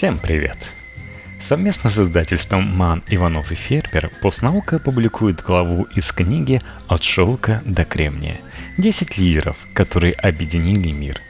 Всем 0.00 0.16
привет! 0.18 0.56
Совместно 1.38 1.90
с 1.90 1.98
издательством 1.98 2.74
«Ман, 2.74 3.02
Иванов 3.08 3.52
и 3.52 3.54
Фербер» 3.54 4.10
постнаука 4.22 4.78
публикует 4.78 5.42
главу 5.42 5.86
из 5.94 6.10
книги 6.10 6.62
«От 6.88 7.02
шелка 7.02 7.60
до 7.66 7.84
кремния. 7.84 8.40
10 8.78 9.18
лидеров, 9.18 9.58
которые 9.74 10.14
объединили 10.14 10.90
мир» 10.90 11.20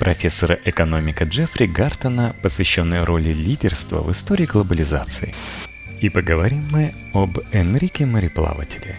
профессора 0.00 0.58
экономика 0.64 1.22
Джеффри 1.22 1.66
Гартона, 1.66 2.34
посвященной 2.42 3.04
роли 3.04 3.32
лидерства 3.32 4.02
в 4.02 4.10
истории 4.10 4.46
глобализации. 4.46 5.32
И 6.00 6.08
поговорим 6.08 6.66
мы 6.72 6.94
об 7.14 7.38
Энрике 7.52 8.06
Мореплавателе, 8.06 8.96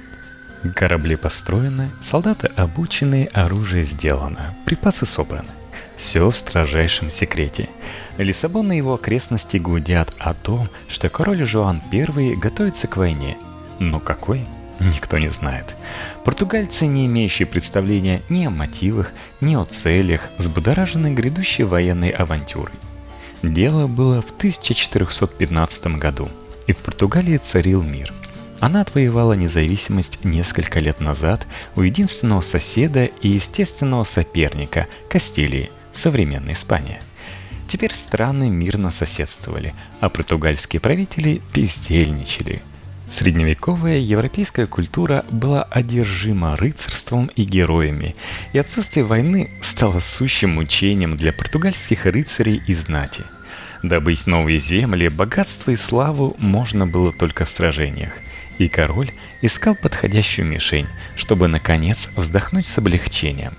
Корабли 0.75 1.15
построены, 1.15 1.89
солдаты 2.01 2.47
обучены, 2.55 3.29
оружие 3.33 3.83
сделано, 3.83 4.55
припасы 4.65 5.05
собраны. 5.05 5.49
Все 5.95 6.29
в 6.29 6.35
строжайшем 6.35 7.09
секрете. 7.09 7.69
Лиссабон 8.17 8.71
и 8.71 8.77
его 8.77 8.95
окрестности 8.95 9.57
гудят 9.57 10.13
о 10.19 10.33
том, 10.33 10.69
что 10.87 11.09
король 11.09 11.43
Жуан 11.45 11.81
I 11.91 12.35
готовится 12.35 12.87
к 12.87 12.97
войне. 12.97 13.37
Но 13.79 13.99
какой? 13.99 14.45
Никто 14.79 15.17
не 15.17 15.29
знает. 15.29 15.75
Португальцы, 16.23 16.85
не 16.85 17.07
имеющие 17.07 17.47
представления 17.47 18.21
ни 18.29 18.45
о 18.45 18.51
мотивах, 18.51 19.11
ни 19.41 19.55
о 19.55 19.65
целях, 19.65 20.29
взбудоражены 20.37 21.13
грядущей 21.13 21.63
военной 21.63 22.09
авантюрой. 22.09 22.75
Дело 23.41 23.87
было 23.87 24.21
в 24.21 24.31
1415 24.31 25.97
году, 25.97 26.29
и 26.67 26.73
в 26.73 26.77
Португалии 26.77 27.37
царил 27.37 27.81
мир– 27.81 28.13
она 28.59 28.81
отвоевала 28.81 29.33
независимость 29.33 30.23
несколько 30.23 30.79
лет 30.79 30.99
назад 30.99 31.45
у 31.75 31.81
единственного 31.81 32.41
соседа 32.41 33.05
и 33.05 33.29
естественного 33.29 34.03
соперника– 34.03 34.87
Кастилии, 35.09 35.71
современной 35.93 36.53
Испании. 36.53 36.99
Теперь 37.67 37.93
страны 37.93 38.49
мирно 38.49 38.91
соседствовали, 38.91 39.73
а 39.99 40.09
португальские 40.09 40.79
правители 40.79 41.41
бездельничали. 41.53 42.61
Средневековая 43.09 43.99
европейская 43.99 44.65
культура 44.65 45.23
была 45.29 45.63
одержима 45.63 46.57
рыцарством 46.57 47.27
и 47.35 47.43
героями, 47.43 48.15
и 48.53 48.59
отсутствие 48.59 49.05
войны 49.05 49.51
стало 49.61 49.99
сущим 49.99 50.55
мучением 50.55 51.15
для 51.15 51.31
португальских 51.31 52.05
рыцарей 52.05 52.61
и 52.67 52.73
знати. 52.73 53.23
Добыть 53.83 54.27
новые 54.27 54.57
земли, 54.57 55.07
богатство 55.07 55.71
и 55.71 55.75
славу 55.75 56.35
можно 56.39 56.87
было 56.87 57.13
только 57.13 57.45
в 57.45 57.49
сражениях– 57.49 58.13
и 58.57 58.67
король 58.67 59.11
искал 59.41 59.75
подходящую 59.75 60.47
мишень, 60.47 60.87
чтобы, 61.15 61.47
наконец, 61.47 62.09
вздохнуть 62.15 62.65
с 62.65 62.77
облегчением. 62.77 63.53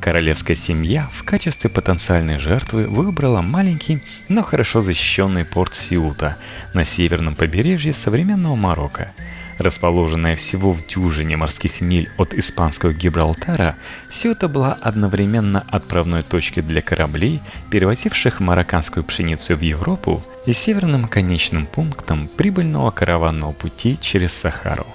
Королевская 0.00 0.56
семья 0.56 1.08
в 1.12 1.24
качестве 1.24 1.68
потенциальной 1.68 2.38
жертвы 2.38 2.86
выбрала 2.86 3.42
маленький, 3.42 4.00
но 4.28 4.42
хорошо 4.42 4.80
защищенный 4.80 5.44
порт 5.44 5.74
Сиута 5.74 6.36
на 6.74 6.84
северном 6.84 7.34
побережье 7.34 7.92
современного 7.92 8.54
Марокко– 8.54 9.12
Расположенная 9.58 10.36
всего 10.36 10.72
в 10.72 10.86
дюжине 10.86 11.36
морских 11.36 11.80
миль 11.80 12.10
от 12.18 12.34
испанского 12.34 12.92
Гибралтара, 12.92 13.76
Сиута 14.10 14.48
была 14.48 14.74
одновременно 14.74 15.64
отправной 15.68 16.22
точкой 16.22 16.60
для 16.60 16.82
кораблей, 16.82 17.40
перевозивших 17.70 18.40
марокканскую 18.40 19.02
пшеницу 19.02 19.56
в 19.56 19.62
Европу, 19.62 20.22
и 20.44 20.52
северным 20.52 21.08
конечным 21.08 21.66
пунктом 21.66 22.28
прибыльного 22.28 22.90
караванного 22.90 23.52
пути 23.52 23.98
через 24.00 24.32
Сахару. 24.32 24.86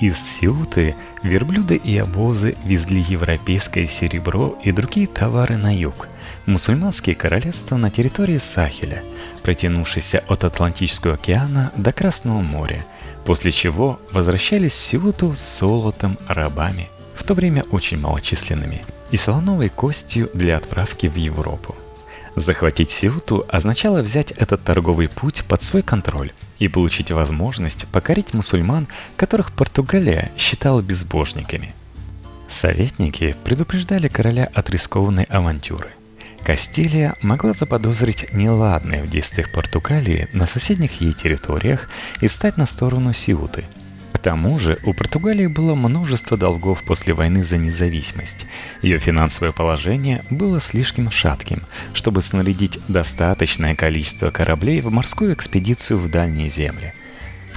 Из 0.00 0.16
Сиуты 0.16 0.96
верблюды 1.22 1.76
и 1.76 1.98
обозы 1.98 2.56
везли 2.64 3.02
европейское 3.02 3.86
серебро 3.86 4.58
и 4.64 4.72
другие 4.72 5.06
товары 5.06 5.58
на 5.58 5.76
юг, 5.76 6.08
мусульманские 6.46 7.14
королевства 7.14 7.76
на 7.76 7.90
территории 7.90 8.38
Сахеля, 8.38 9.02
протянувшиеся 9.42 10.24
от 10.26 10.44
Атлантического 10.44 11.14
океана 11.14 11.70
до 11.76 11.92
Красного 11.92 12.40
моря– 12.40 12.82
после 13.24 13.52
чего 13.52 14.00
возвращались 14.12 14.72
в 14.72 14.80
Сиуту 14.80 15.32
золотом, 15.34 16.18
рабами, 16.26 16.88
в 17.14 17.24
то 17.24 17.34
время 17.34 17.64
очень 17.70 17.98
малочисленными, 17.98 18.82
и 19.10 19.16
слоновой 19.16 19.68
костью 19.68 20.30
для 20.34 20.56
отправки 20.56 21.06
в 21.06 21.16
Европу. 21.16 21.74
Захватить 22.36 22.90
Сиуту 22.90 23.44
означало 23.48 24.02
взять 24.02 24.30
этот 24.32 24.62
торговый 24.62 25.08
путь 25.08 25.44
под 25.48 25.62
свой 25.62 25.82
контроль 25.82 26.32
и 26.58 26.68
получить 26.68 27.10
возможность 27.10 27.86
покорить 27.88 28.34
мусульман, 28.34 28.86
которых 29.16 29.52
Португалия 29.52 30.30
считала 30.36 30.80
безбожниками. 30.80 31.74
Советники 32.48 33.36
предупреждали 33.44 34.08
короля 34.08 34.48
от 34.52 34.70
рискованной 34.70 35.24
авантюры. 35.24 35.90
Кастилия 36.44 37.14
могла 37.20 37.52
заподозрить 37.52 38.32
неладное 38.32 39.02
в 39.02 39.10
действиях 39.10 39.52
Португалии 39.52 40.28
на 40.32 40.46
соседних 40.46 41.00
ей 41.00 41.12
территориях 41.12 41.88
и 42.20 42.28
стать 42.28 42.56
на 42.56 42.66
сторону 42.66 43.12
Сиуты. 43.12 43.64
К 44.12 44.18
тому 44.18 44.58
же 44.58 44.78
у 44.84 44.92
Португалии 44.92 45.46
было 45.46 45.74
множество 45.74 46.36
долгов 46.36 46.82
после 46.82 47.14
войны 47.14 47.44
за 47.44 47.56
независимость. 47.56 48.46
Ее 48.82 48.98
финансовое 48.98 49.52
положение 49.52 50.22
было 50.28 50.60
слишком 50.60 51.10
шатким, 51.10 51.62
чтобы 51.94 52.20
снарядить 52.20 52.78
достаточное 52.88 53.74
количество 53.74 54.30
кораблей 54.30 54.80
в 54.80 54.90
морскую 54.90 55.32
экспедицию 55.32 55.98
в 55.98 56.10
дальние 56.10 56.50
земли– 56.50 56.92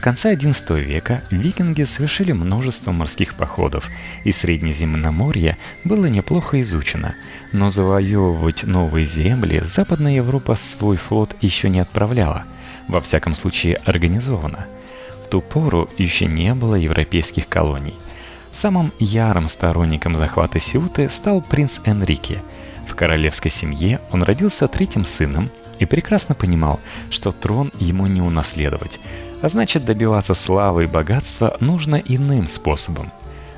конце 0.04 0.36
XI 0.36 0.82
века 0.82 1.24
викинги 1.32 1.86
совершили 1.86 2.34
множество 2.34 2.92
морских 2.92 3.36
походов, 3.36 3.90
и 4.26 4.34
Среднеземноморье 4.34 5.58
было 5.86 6.08
неплохо 6.08 6.60
изучено, 6.60 7.16
но 7.54 7.70
завоевывать 7.70 8.66
новые 8.66 9.06
земли 9.06 9.62
Западная 9.64 10.16
Европа 10.16 10.56
свой 10.56 10.98
флот 10.98 11.38
еще 11.40 11.70
не 11.70 11.80
отправляла, 11.80 12.44
во 12.90 13.00
всяком 13.00 13.34
случае 13.34 13.76
организованно. 13.86 14.66
В 15.24 15.30
ту 15.30 15.40
пору 15.40 15.90
еще 15.98 16.26
не 16.26 16.54
было 16.54 16.76
европейских 16.76 17.48
колоний. 17.48 17.96
Самым 18.52 18.92
ярым 19.00 19.48
сторонником 19.48 20.18
захвата 20.18 20.60
Сиуты 20.60 21.08
стал 21.08 21.40
принц 21.40 21.80
Энрике. 21.86 22.44
В 22.90 22.96
королевской 22.96 23.52
семье 23.52 24.02
он 24.12 24.22
родился 24.22 24.68
третьим 24.68 25.06
сыном 25.06 25.50
и 25.80 25.86
прекрасно 25.86 26.36
понимал, 26.36 26.82
что 27.10 27.32
трон 27.32 27.72
ему 27.80 28.06
не 28.08 28.20
унаследовать– 28.22 29.00
а 29.44 29.50
значит 29.50 29.84
добиваться 29.84 30.34
славы 30.34 30.86
и 30.86 30.88
богатства 30.88 31.58
нужно 31.60 31.98
иным 31.98 32.48
способом. 32.48 33.12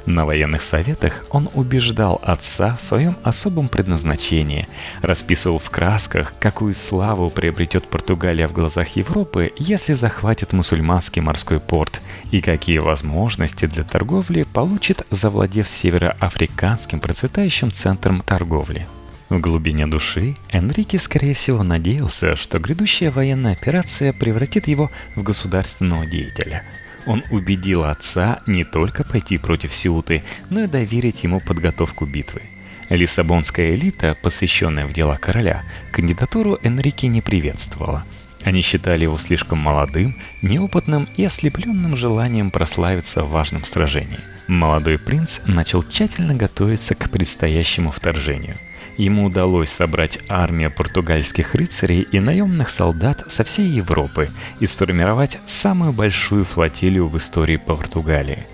На 0.07 0.25
военных 0.25 0.63
советах 0.63 1.25
он 1.29 1.47
убеждал 1.53 2.19
отца 2.23 2.75
в 2.75 2.81
своем 2.81 3.16
особом 3.23 3.69
предназначении, 3.69 4.68
расписывал 5.01 5.59
в 5.59 5.69
красках, 5.69 6.34
какую 6.40 6.73
славу 6.73 7.29
приобретет 7.29 7.88
Португалия 7.88 8.47
в 8.47 8.53
глазах 8.53 8.96
Европы, 8.96 9.51
если 9.57 9.94
захватит 9.94 10.53
мусульманский 10.53 11.22
морской 11.22 11.59
порт, 11.59 12.02
и 12.31 12.41
какие 12.41 12.79
возможности 12.79 13.66
для 13.67 13.84
торговли 13.84 14.44
получит, 14.44 15.06
завладев 15.12 15.67
североафриканским 15.67 17.00
процветающим 17.00 17.72
центром 17.72 18.22
торговли. 18.22 18.88
В 19.30 19.40
глубине 19.40 19.88
души 19.88 20.36
Энрике, 20.50 21.00
скорее 21.00 21.34
всего, 21.34 21.63
надеялся, 21.63 22.36
что 22.36 22.59
грядущая 22.59 23.09
военная 23.09 23.53
операция 23.53 24.13
превратит 24.13 24.68
его 24.68 24.91
в 25.16 25.24
государственного 25.24 26.06
деятеля. 26.06 26.63
Он 27.08 27.24
убедил 27.31 27.85
отца 27.85 28.40
не 28.46 28.64
только 28.64 29.03
пойти 29.03 29.40
против 29.40 29.74
Сиуты, 29.74 30.24
но 30.52 30.62
и 30.62 30.68
доверить 30.68 31.24
ему 31.24 31.40
подготовку 31.40 32.06
битвы. 32.06 32.44
Лиссабонская 32.90 33.74
элита, 33.74 34.16
посвященная 34.22 34.85
в 34.85 34.94
дела 34.94 35.18
короля, 35.18 35.64
кандидатуру 35.91 36.59
Энрике 36.62 37.08
не 37.08 37.22
приветствовала. 37.22 38.03
Они 38.44 38.62
считали 38.62 39.03
его 39.03 39.18
слишком 39.18 39.58
молодым, 39.58 40.16
неопытным 40.44 41.09
и 41.18 41.25
ослепленным 41.25 41.96
желанием 41.96 42.52
прославиться 42.52 43.24
в 43.24 43.31
важном 43.31 43.66
сражении. 43.66 44.19
Молодой 44.47 44.99
принц 44.99 45.40
начал 45.47 45.82
тщательно 45.82 46.35
готовиться 46.35 46.94
к 46.94 47.09
предстоящему 47.09 47.90
вторжению– 47.90 48.55
ему 48.97 49.26
удалось 49.26 49.70
собрать 49.70 50.20
армию 50.28 50.72
португальских 50.72 51.56
рыцарей 51.56 52.02
и 52.02 52.20
наемных 52.20 52.70
солдат 52.70 53.24
со 53.28 53.44
всей 53.44 53.68
Европы 53.68 54.30
и 54.59 54.66
сформировать 54.66 55.40
самую 55.46 55.94
большую 55.94 56.46
флотилию 56.46 57.08
в 57.08 57.18
истории 57.18 57.58
Португалии. 57.58 58.46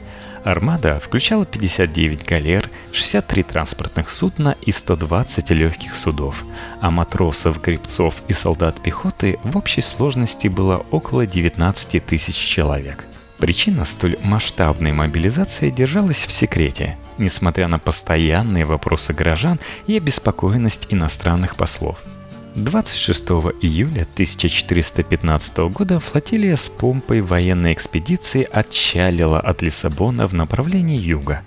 Армада 0.43 0.99
включала 0.99 1.45
59 1.45 2.25
галер, 2.25 2.69
63 2.91 3.43
транспортных 3.43 4.09
судна 4.09 4.55
и 4.61 4.71
120 4.71 5.51
легких 5.51 5.95
судов, 5.95 6.43
а 6.79 6.89
матросов, 6.89 7.61
гребцов 7.61 8.15
и 8.27 8.33
солдат 8.33 8.81
пехоты 8.81 9.37
в 9.43 9.55
общей 9.55 9.81
сложности 9.81 10.47
было 10.47 10.83
около 10.89 11.27
19 11.27 12.03
тысяч 12.03 12.35
человек. 12.35 13.05
Причина 13.37 13.85
столь 13.85 14.17
масштабной 14.23 14.93
мобилизации 14.93 15.69
держалась 15.69 16.25
в 16.25 16.31
секрете, 16.31 16.97
несмотря 17.21 17.69
на 17.69 17.79
постоянные 17.79 18.65
вопросы 18.65 19.13
горожан 19.13 19.59
и 19.87 19.95
обеспокоенность 19.95 20.87
иностранных 20.89 21.55
послов. 21.55 21.97
26 22.55 23.23
июля 23.61 24.01
1415 24.01 25.57
года 25.69 26.01
флотилия 26.01 26.57
с 26.57 26.67
помпой 26.67 27.21
военной 27.21 27.71
экспедиции 27.71 28.45
отчалила 28.51 29.39
от 29.39 29.61
Лиссабона 29.61 30.27
в 30.27 30.33
направлении 30.33 30.97
юга. 30.97 31.43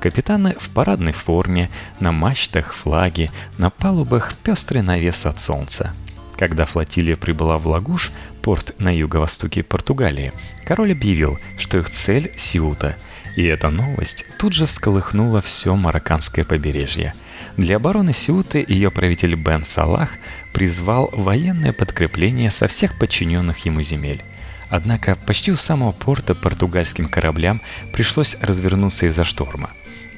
Капитаны 0.00 0.56
в 0.58 0.70
парадной 0.70 1.12
форме, 1.12 1.70
на 2.00 2.10
мачтах 2.10 2.74
флаги, 2.74 3.30
на 3.56 3.70
палубах 3.70 4.34
пестрый 4.42 4.82
навес 4.82 5.26
от 5.26 5.38
солнца. 5.38 5.92
Когда 6.38 6.64
флотилия 6.64 7.16
прибыла 7.16 7.58
в 7.58 7.66
Лагуш, 7.66 8.12
порт 8.42 8.74
на 8.78 8.94
юго-востоке 8.96 9.62
Португалии, 9.62 10.32
король 10.64 10.92
объявил, 10.92 11.38
что 11.56 11.78
их 11.78 11.90
цель– 11.90 12.32
Сиута. 12.36 12.96
И 13.36 13.44
эта 13.44 13.70
новость 13.70 14.24
тут 14.38 14.52
же 14.52 14.66
всколыхнула 14.66 15.40
все 15.40 15.74
марокканское 15.74 16.44
побережье– 16.44 17.14
для 17.58 17.76
обороны 17.76 18.12
Сиуты 18.12 18.64
ее 18.66 18.92
правитель 18.92 19.34
Бен 19.34 19.64
Салах 19.64 20.10
призвал 20.52 21.10
военное 21.12 21.72
подкрепление 21.72 22.52
со 22.52 22.68
всех 22.68 22.96
подчиненных 22.98 23.58
ему 23.66 23.82
земель. 23.82 24.22
Однако 24.70 25.16
почти 25.26 25.50
у 25.50 25.56
самого 25.56 25.90
порта 25.90 26.36
португальским 26.36 27.08
кораблям 27.08 27.60
пришлось 27.92 28.36
развернуться 28.40 29.06
из-за 29.06 29.24
шторма. 29.24 29.70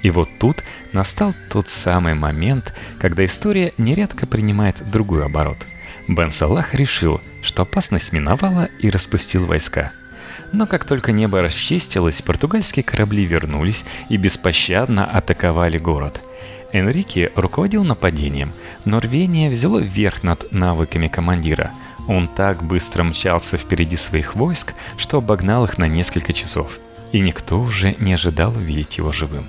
И 0.03 0.11
вот 0.11 0.29
тут 0.39 0.63
настал 0.93 1.35
тот 1.51 1.69
самый 1.69 2.13
момент, 2.13 2.75
когда 2.99 3.25
история 3.25 3.73
нередко 3.79 4.27
принимает 4.27 4.77
другой 4.91 5.25
оборот. 5.25 5.59
Бен 6.11 6.31
Салах 6.31 6.75
решил, 6.75 7.21
что 7.41 7.63
опасность 7.63 8.13
миновала 8.13 8.69
и 8.81 8.91
распустил 8.91 9.47
войска. 9.47 9.93
Но 10.53 10.67
как 10.67 10.85
только 10.85 11.13
небо 11.13 11.41
расчистилось, 11.41 12.23
португальские 12.23 12.83
корабли 12.83 13.25
вернулись 13.25 13.85
и 14.09 14.17
беспощадно 14.17 15.05
атаковали 15.05 15.79
город– 15.79 16.21
Энрике 16.73 17.33
руководил 17.35 17.85
нападением, 17.85 18.53
но 18.85 19.01
рвение 19.01 19.51
взяло 19.51 19.79
верх 19.79 20.23
над 20.23 20.53
навыками 20.53 21.09
командира. 21.09 21.73
Он 22.07 22.29
так 22.29 22.63
быстро 22.63 23.03
мчался 23.03 23.57
впереди 23.57 23.97
своих 23.97 24.35
войск, 24.35 24.75
что 24.97 25.19
обогнал 25.19 25.65
их 25.65 25.79
на 25.79 25.87
несколько 25.87 26.33
часов, 26.33 26.79
и 27.13 27.21
никто 27.21 27.61
уже 27.61 27.97
не 27.99 28.15
ожидал 28.15 28.51
увидеть 28.51 28.99
его 28.99 29.13
живым. 29.13 29.47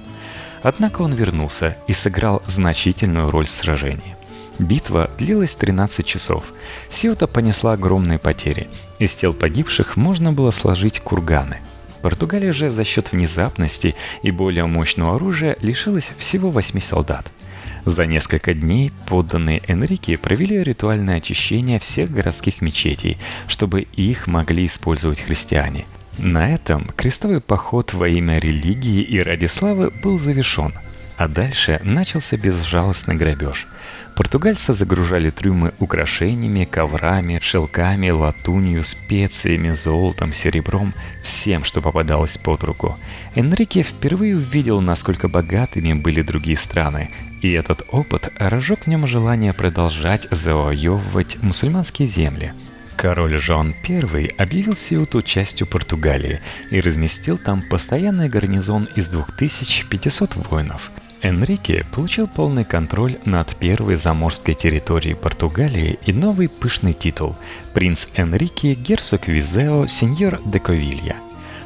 Однако 0.64 1.02
он 1.02 1.14
вернулся 1.14 1.76
и 1.88 1.94
сыграл 1.94 2.44
значительную 2.46 3.32
роль 3.32 3.46
в 3.46 3.50
сражении. 3.50 4.16
Битва 4.62 5.12
длилась 5.18 5.56
13 5.56 6.06
часов. 6.06 6.46
Сиота 6.90 7.28
понесла 7.28 7.74
огромные 7.74 8.20
потери. 8.20 8.70
Из 9.00 9.14
тел 9.16 9.34
погибших 9.34 9.98
можно 9.98 10.32
было 10.32 10.52
сложить 10.52 11.00
курганы– 11.00 11.58
Португалия 12.02 12.52
же 12.52 12.70
за 12.70 12.84
счет 12.84 13.12
внезапности 13.12 13.96
и 14.24 14.32
более 14.32 14.66
мощного 14.66 15.16
оружия 15.16 15.56
лишилась 15.62 16.10
всего 16.18 16.50
восьми 16.50 16.82
солдат. 16.82 17.32
За 17.86 18.06
несколько 18.06 18.54
дней 18.54 18.92
подданные 19.08 19.62
Энрике 19.68 20.18
провели 20.18 20.64
ритуальное 20.64 21.18
очищение 21.18 21.80
всех 21.80 22.12
городских 22.12 22.62
мечетей, 22.62 23.18
чтобы 23.48 23.82
их 23.82 24.28
могли 24.28 24.66
использовать 24.66 25.20
христиане. 25.20 25.86
На 26.18 26.54
этом 26.54 26.88
крестовый 26.96 27.40
поход 27.40 27.94
во 27.94 28.08
имя 28.08 28.38
религии 28.38 29.02
и 29.02 29.20
ради 29.20 29.48
славы 29.48 29.92
был 30.04 30.20
завершен, 30.20 30.74
а 31.18 31.28
дальше 31.28 31.80
начался 31.84 32.38
безжалостный 32.38 33.16
грабеж– 33.16 33.68
Португальцы 34.22 34.76
загружали 34.76 35.32
трюмы 35.32 35.74
украшениями, 35.80 36.66
коврами, 36.66 37.40
шелками, 37.42 38.12
латунью, 38.12 38.84
специями, 38.84 39.72
золотом, 39.72 40.32
серебром, 40.32 40.94
всем, 41.24 41.64
что 41.64 41.82
попадалось 41.82 42.38
под 42.38 42.64
руку. 42.64 43.00
Энрике 43.34 43.82
впервые 43.82 44.38
увидел, 44.38 44.80
насколько 44.80 45.28
богатыми 45.28 45.94
были 45.94 46.22
другие 46.22 46.56
страны, 46.56 47.10
и 47.42 47.52
этот 47.52 47.82
опыт 47.90 48.32
разжег 48.38 48.82
в 48.84 48.88
нем 48.88 49.08
желание 49.08 49.54
продолжать 49.54 50.28
завоевывать 50.30 51.42
мусульманские 51.42 52.08
земли. 52.08 52.54
Король 52.98 53.40
Жан 53.40 53.74
I 53.90 54.30
объявил 54.38 54.76
Сиуту 54.76 55.24
частью 55.24 55.66
Португалии 55.66 56.42
и 56.70 56.80
разместил 56.80 57.40
там 57.40 57.64
постоянный 57.64 58.30
гарнизон 58.30 58.88
из 58.96 59.10
2500 59.10 60.36
воинов– 60.36 60.92
Энрике 61.22 61.86
получил 61.94 62.28
полный 62.28 62.64
контроль 62.64 63.18
над 63.26 63.56
первой 63.56 63.96
заморской 63.96 64.56
территорией 64.56 65.16
Португалии 65.16 66.00
и 66.06 66.14
новый 66.14 66.50
пышный 66.50 66.94
титул– 66.94 67.36
принц 67.74 68.08
Энрике, 68.16 68.74
герцог 68.74 69.28
Визео, 69.28 69.86
сеньор 69.86 70.40
де 70.46 70.60
Ковилья. 70.60 71.16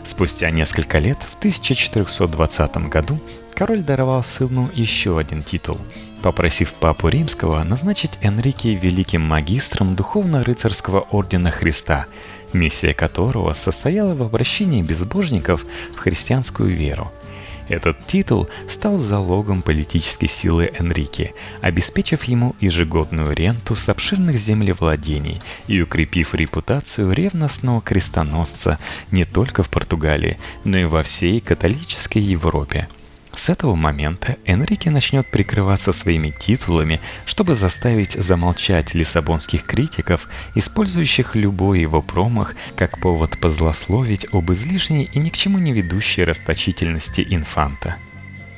Спустя 0.04 0.52
несколько 0.52 1.00
лет, 1.00 1.18
в 1.22 1.38
1420 1.38 2.78
году, 2.90 3.20
король 3.54 3.82
даровал 3.82 4.24
сыну 4.24 4.70
еще 4.74 5.18
один 5.18 5.42
титул, 5.42 5.78
попросив 6.22 6.74
папу 6.74 7.08
римского 7.08 7.64
назначить 7.64 8.20
Энрике 8.22 8.76
великим 8.76 9.22
магистром 9.22 9.96
духовно-рыцарского 9.96 11.08
ордена 11.12 11.52
Христа, 11.52 12.08
миссия 12.52 12.94
которого 12.94 13.54
состояла 13.54 14.14
в 14.16 14.22
обращении 14.22 14.82
безбожников 14.82 15.66
в 15.96 16.00
христианскую 16.00 16.70
веру– 16.70 17.12
этот 17.68 18.06
титул 18.06 18.48
стал 18.68 18.98
залогом 18.98 19.62
политической 19.62 20.28
силы 20.28 20.72
Энрике, 20.78 21.34
обеспечив 21.62 22.24
ему 22.26 22.56
ежегодную 22.60 23.34
ренту 23.34 23.76
с 23.76 23.90
обширных 23.90 24.38
землевладений 24.38 25.42
и 25.68 25.82
укрепив 25.82 26.36
репутацию 26.36 27.12
ревностного 27.12 27.82
крестоносца 27.82 28.80
не 29.12 29.24
только 29.24 29.64
в 29.64 29.70
Португалии, 29.70 30.38
но 30.64 30.78
и 30.78 30.86
во 30.86 31.04
всей 31.04 31.40
католической 31.40 32.20
Европе. 32.20 32.88
С 33.36 33.50
этого 33.50 33.76
момента 33.76 34.38
Энрике 34.46 34.90
начнет 34.90 35.28
прикрываться 35.28 35.92
своими 35.92 36.30
титулами, 36.32 37.02
чтобы 37.26 37.56
заставить 37.56 38.14
замолчать 38.14 38.94
лиссабонских 38.94 39.66
критиков, 39.66 40.30
использующих 40.56 41.36
любой 41.36 41.82
его 41.82 42.02
промах 42.02 42.56
как 42.78 42.98
повод 43.00 43.38
позлословить 43.38 44.26
об 44.32 44.52
излишней 44.52 45.10
и 45.12 45.20
ни 45.20 45.30
к 45.30 45.38
чему 45.38 45.60
не 45.60 45.74
ведущей 45.74 46.24
расточительности 46.24 47.26
инфанта. 47.30 47.98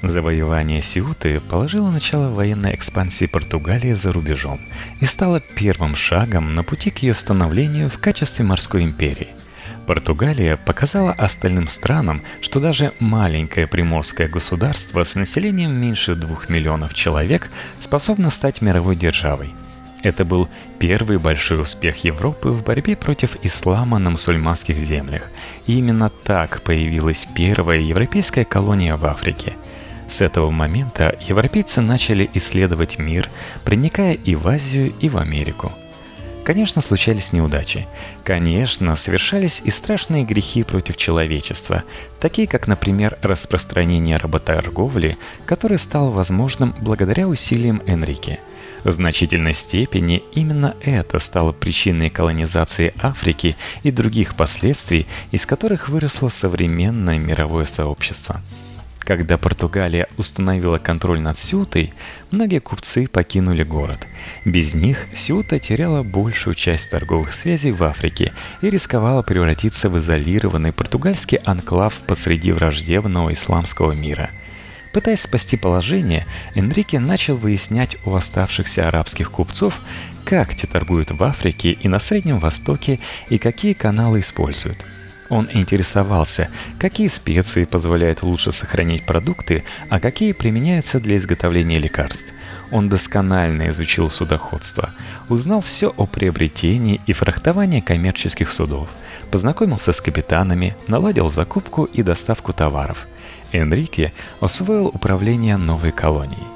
Завоевание 0.04 0.84
Сиуты 0.84 1.40
положило 1.40 1.90
начало 1.90 2.30
военной 2.30 2.76
экспансии 2.76 3.26
Португалии 3.26 3.94
за 3.94 4.12
рубежом 4.12 4.62
и 5.02 5.06
стало 5.06 5.40
первым 5.40 5.96
шагом 5.96 6.54
на 6.54 6.62
пути 6.62 6.92
к 6.92 7.00
ее 7.00 7.16
становлению 7.16 7.90
в 7.90 7.98
качестве 7.98 8.46
морской 8.46 8.84
империи– 8.84 9.30
Португалия 9.88 10.58
показала 10.58 11.14
остальным 11.14 11.70
странам, 11.70 12.22
что 12.42 12.60
даже 12.60 12.92
маленькое 13.00 13.68
приморское 13.68 14.28
государство 14.28 15.06
с 15.06 15.16
населением 15.16 15.72
меньше 15.72 16.16
двух 16.16 16.50
миллионов 16.50 16.94
человек 16.94 17.50
способно 17.80 18.30
стать 18.30 18.62
мировой 18.62 18.98
державой. 18.98 19.56
Это 20.04 20.26
был 20.26 20.50
первый 20.78 21.18
большой 21.18 21.62
успех 21.62 22.04
Европы 22.04 22.50
в 22.50 22.66
борьбе 22.66 22.98
против 22.98 23.38
ислама 23.44 23.98
на 23.98 24.10
мусульманских 24.10 24.76
землях. 24.76 25.32
И 25.68 25.78
именно 25.78 26.10
так 26.10 26.62
появилась 26.64 27.26
первая 27.34 27.80
европейская 27.80 28.44
колония 28.44 28.98
в 28.98 29.06
Африке. 29.06 29.54
С 30.10 30.20
этого 30.20 30.52
момента 30.52 31.18
европейцы 31.22 31.80
начали 31.80 32.30
исследовать 32.34 33.00
мир, 33.00 33.30
проникая 33.64 34.14
и 34.16 34.36
в 34.36 34.50
Азию, 34.50 34.94
и 35.00 35.08
в 35.08 35.18
Америку– 35.18 35.72
Конечно, 36.48 36.82
случались 36.82 37.34
неудачи. 37.34 37.86
Конечно, 38.24 38.96
совершались 38.96 39.62
и 39.66 39.70
страшные 39.70 40.24
грехи 40.24 40.64
против 40.64 40.96
человечества, 40.96 41.84
такие 42.22 42.48
как, 42.48 42.68
например, 42.68 43.18
распространение 43.22 44.16
работорговли, 44.16 45.18
который 45.46 45.78
стал 45.78 46.10
возможным 46.10 46.74
благодаря 46.80 47.28
усилиям 47.28 47.82
Энрике. 47.86 48.40
В 48.86 48.94
значительной 48.94 49.54
степени 49.54 50.24
именно 50.36 50.74
это 50.80 51.20
стало 51.20 51.52
причиной 51.52 52.10
колонизации 52.10 52.94
Африки 52.98 53.58
и 53.84 53.92
других 53.92 54.36
последствий, 54.36 55.06
из 55.32 55.46
которых 55.46 55.90
выросло 55.90 56.30
современное 56.30 57.20
мировое 57.20 57.66
сообщество– 57.66 58.40
когда 59.08 59.38
Португалия 59.38 60.10
установила 60.18 60.80
контроль 60.80 61.22
над 61.22 61.38
Сютой, 61.38 61.94
многие 62.30 62.60
купцы 62.60 63.08
покинули 63.08 63.64
город. 63.64 64.06
Без 64.44 64.74
них 64.74 65.08
Сюта 65.16 65.60
теряла 65.60 66.04
большую 66.04 66.56
часть 66.56 66.90
торговых 66.90 67.34
связей 67.34 67.72
в 67.72 67.82
Африке 67.86 68.34
и 68.62 68.70
рисковала 68.70 69.22
превратиться 69.22 69.90
в 69.90 69.98
изолированный 69.98 70.74
португальский 70.74 71.38
анклав 71.38 72.02
посреди 72.06 72.52
враждебного 72.52 73.32
исламского 73.32 73.94
мира. 73.94 74.30
Пытаясь 74.92 75.22
спасти 75.22 75.56
положение, 75.56 76.26
Энрике 76.54 77.00
начал 77.00 77.38
выяснять 77.38 77.96
у 78.06 78.14
оставшихся 78.14 78.90
арабских 78.90 79.32
купцов, 79.32 79.80
как 80.26 80.54
те 80.54 80.68
торгуют 80.68 81.12
в 81.12 81.24
Африке 81.24 81.72
и 81.72 81.88
на 81.88 82.00
Среднем 82.00 82.40
Востоке 82.40 83.00
и 83.30 83.38
какие 83.38 83.72
каналы 83.72 84.20
используют– 84.20 84.86
он 85.30 85.50
интересовался, 85.52 86.50
какие 86.80 87.08
специи 87.08 87.66
позволяют 87.66 88.24
лучше 88.24 88.52
сохранить 88.52 89.06
продукты, 89.06 89.64
а 89.90 90.00
какие 90.00 90.32
применяются 90.32 91.00
для 91.00 91.18
изготовления 91.18 91.80
лекарств. 91.80 92.32
Он 92.72 92.90
досконально 92.90 93.70
изучил 93.70 94.10
судоходство, 94.10 94.90
узнал 95.30 95.62
все 95.62 95.94
о 95.96 96.06
приобретении 96.06 97.00
и 97.06 97.14
фрахтовании 97.14 97.80
коммерческих 97.80 98.52
судов, 98.52 98.90
познакомился 99.32 99.94
с 99.94 100.02
капитанами, 100.02 100.76
наладил 100.88 101.30
закупку 101.30 101.86
и 101.86 102.04
доставку 102.04 102.54
товаров. 102.54 103.08
Энрике 103.54 104.12
освоил 104.42 104.88
управление 104.88 105.58
новой 105.58 105.92
колонией. 105.92 106.48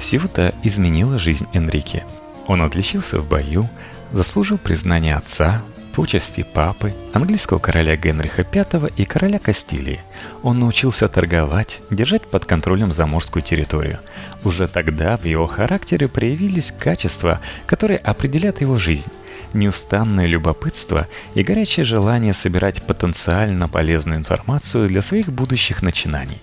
Сивута 0.00 0.54
изменила 0.62 1.18
жизнь 1.18 1.46
Энрике– 1.52 2.04
Он 2.46 2.62
отличился 2.62 3.20
в 3.20 3.28
бою, 3.28 3.68
заслужил 4.12 4.58
признание 4.58 5.16
отца, 5.16 5.62
почести 5.92 6.42
папы, 6.42 6.94
английского 7.12 7.58
короля 7.58 7.96
Генриха 7.96 8.44
V 8.50 8.90
и 8.96 9.04
короля 9.04 9.38
Кастилии. 9.38 10.00
Он 10.42 10.58
научился 10.58 11.08
торговать, 11.08 11.80
держать 11.90 12.22
под 12.22 12.46
контролем 12.46 12.92
заморскую 12.92 13.42
территорию. 13.42 13.98
Уже 14.44 14.66
тогда 14.66 15.16
в 15.16 15.24
его 15.24 15.46
характере 15.46 16.08
проявились 16.08 16.72
качества, 16.72 17.40
которые 17.66 17.98
определят 17.98 18.60
его 18.60 18.78
жизнь. 18.78 19.10
Неустанное 19.52 20.24
любопытство 20.24 21.06
и 21.34 21.42
горячее 21.42 21.84
желание 21.84 22.32
собирать 22.32 22.82
потенциально 22.82 23.68
полезную 23.68 24.18
информацию 24.18 24.88
для 24.88 25.02
своих 25.02 25.28
будущих 25.28 25.82
начинаний. 25.82 26.40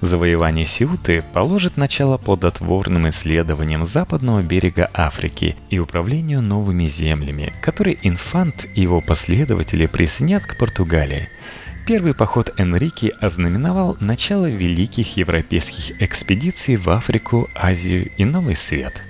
Завоевание 0.00 0.64
Сиуты 0.64 1.22
положит 1.34 1.76
начало 1.76 2.16
плодотворным 2.16 3.10
исследованиям 3.10 3.84
западного 3.84 4.40
берега 4.40 4.88
Африки 4.94 5.56
и 5.68 5.78
управлению 5.78 6.40
новыми 6.40 6.86
землями, 6.86 7.52
которые 7.60 7.98
инфант 8.02 8.66
и 8.74 8.80
его 8.80 9.02
последователи 9.02 9.84
присоединят 9.86 10.44
к 10.44 10.56
Португалии. 10.56 11.28
Первый 11.86 12.14
поход 12.14 12.50
Энрике 12.56 13.10
ознаменовал 13.20 13.98
начало 14.00 14.48
великих 14.48 15.18
европейских 15.18 16.00
экспедиций 16.00 16.76
в 16.76 16.88
Африку, 16.88 17.50
Азию 17.54 18.10
и 18.16 18.24
Новый 18.24 18.56
Свет. 18.56 19.02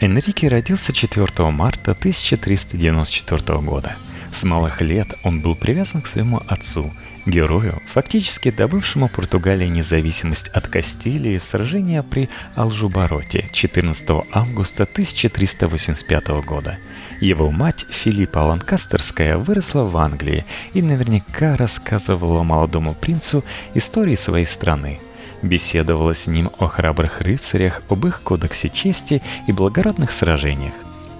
Энрике 0.00 0.48
родился 0.48 0.94
4 0.94 1.26
марта 1.50 1.90
1394 1.90 3.58
года. 3.58 3.96
С 4.32 4.44
малых 4.44 4.80
лет 4.80 5.08
он 5.24 5.40
был 5.40 5.56
привязан 5.56 6.00
к 6.00 6.06
своему 6.06 6.40
отцу– 6.46 6.90
Герою, 7.28 7.82
фактически 7.86 8.50
добывшему 8.50 9.08
Португалии 9.08 9.66
независимость 9.66 10.48
от 10.48 10.66
Кастилии 10.66 11.36
в 11.36 11.44
сражении 11.44 12.00
при 12.00 12.30
Алжубароте 12.54 13.50
14 13.52 14.24
августа 14.32 14.84
1385 14.84 16.28
года. 16.46 16.78
Его 17.20 17.50
мать 17.50 17.84
Филиппа 17.90 18.38
Ланкастерская 18.38 19.36
выросла 19.36 19.82
в 19.82 19.96
Англии 19.98 20.46
и 20.72 20.80
наверняка 20.80 21.56
рассказывала 21.56 22.42
молодому 22.42 22.94
принцу 22.94 23.44
истории 23.74 24.16
своей 24.16 24.46
страны. 24.46 24.98
Беседовала 25.42 26.14
с 26.14 26.26
ним 26.28 26.50
о 26.58 26.66
храбрых 26.66 27.20
рыцарях, 27.20 27.82
об 27.90 28.06
их 28.06 28.22
кодексе 28.22 28.70
чести 28.70 29.22
и 29.46 29.52
благородных 29.52 30.12
сражениях. 30.12 30.74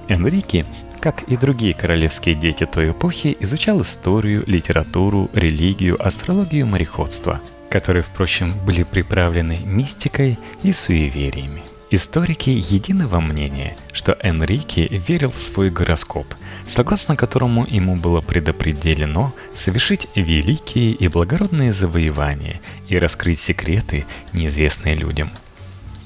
Энрике 0.08 0.64
как 1.00 1.22
и 1.22 1.36
другие 1.36 1.74
королевские 1.74 2.34
дети 2.34 2.66
той 2.66 2.90
эпохи, 2.90 3.36
изучал 3.40 3.82
историю, 3.82 4.42
литературу, 4.46 5.30
религию, 5.32 6.04
астрологию 6.04 6.66
и 6.66 6.68
мореходство, 6.68 7.40
которые, 7.70 8.02
впрочем, 8.02 8.54
были 8.64 8.82
приправлены 8.82 9.58
мистикой 9.64 10.38
и 10.62 10.72
суевериями. 10.72 11.62
Историки 11.90 12.50
единого 12.50 13.18
мнения, 13.20 13.74
что 13.92 14.16
Энрике 14.20 14.86
верил 14.88 15.30
в 15.30 15.36
свой 15.36 15.70
гороскоп, 15.70 16.26
согласно 16.66 17.16
которому 17.16 17.66
ему 17.66 17.96
было 17.96 18.20
предопределено 18.20 19.32
совершить 19.54 20.06
великие 20.14 20.92
и 20.92 21.08
благородные 21.08 21.72
завоевания 21.72 22.60
и 22.88 22.98
раскрыть 22.98 23.40
секреты, 23.40 24.04
неизвестные 24.34 24.96
людям– 24.96 25.30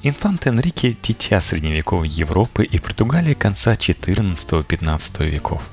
Инфант 0.05 0.47
Энрике– 0.47 0.97
дитя 1.01 1.39
средневековой 1.39 2.09
Европы 2.09 2.65
и 2.65 2.77
Португалии 2.77 3.35
конца 3.35 3.71
XIV-XV 3.71 5.29
веков. 5.29 5.63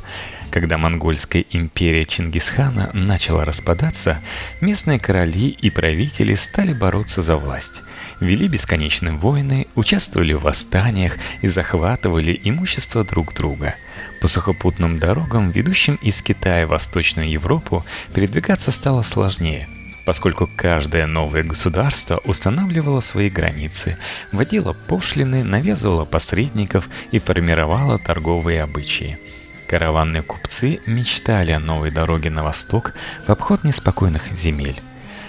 Когда 0.52 0.78
монгольская 0.78 1.44
империя 1.50 2.04
Чингисхана 2.04 2.90
начала 2.92 3.44
распадаться, 3.44 4.20
местные 4.60 5.00
короли 5.00 5.48
и 5.48 5.68
правители 5.68 6.34
стали 6.34 6.72
бороться 6.72 7.22
за 7.22 7.36
власть. 7.36 7.82
Вели 8.20 8.46
бесконечные 8.46 9.14
войны, 9.14 9.66
участвовали 9.74 10.32
в 10.34 10.42
восстаниях 10.42 11.16
и 11.42 11.48
захватывали 11.48 12.40
имущество 12.44 13.02
друг 13.02 13.34
друга. 13.34 13.74
По 14.20 14.28
сухопутным 14.28 15.00
дорогам, 15.00 15.50
ведущим 15.50 15.96
из 16.02 16.22
Китая 16.22 16.68
в 16.68 16.70
Восточную 16.70 17.28
Европу, 17.28 17.84
передвигаться 18.14 18.70
стало 18.70 19.02
сложнее– 19.02 19.68
поскольку 20.04 20.48
каждое 20.56 21.06
новое 21.06 21.42
государство 21.42 22.20
устанавливало 22.24 23.00
свои 23.00 23.28
границы, 23.28 23.96
вводило 24.32 24.72
пошлины, 24.72 25.44
навязывало 25.44 26.04
посредников 26.04 26.88
и 27.10 27.18
формировало 27.18 27.98
торговые 27.98 28.62
обычаи. 28.62 29.18
Караванные 29.66 30.22
купцы 30.22 30.80
мечтали 30.86 31.52
о 31.52 31.60
новой 31.60 31.90
дороге 31.90 32.30
на 32.30 32.42
восток 32.42 32.94
в 33.26 33.30
обход 33.30 33.62
неспокойных 33.62 34.32
земель. 34.36 34.80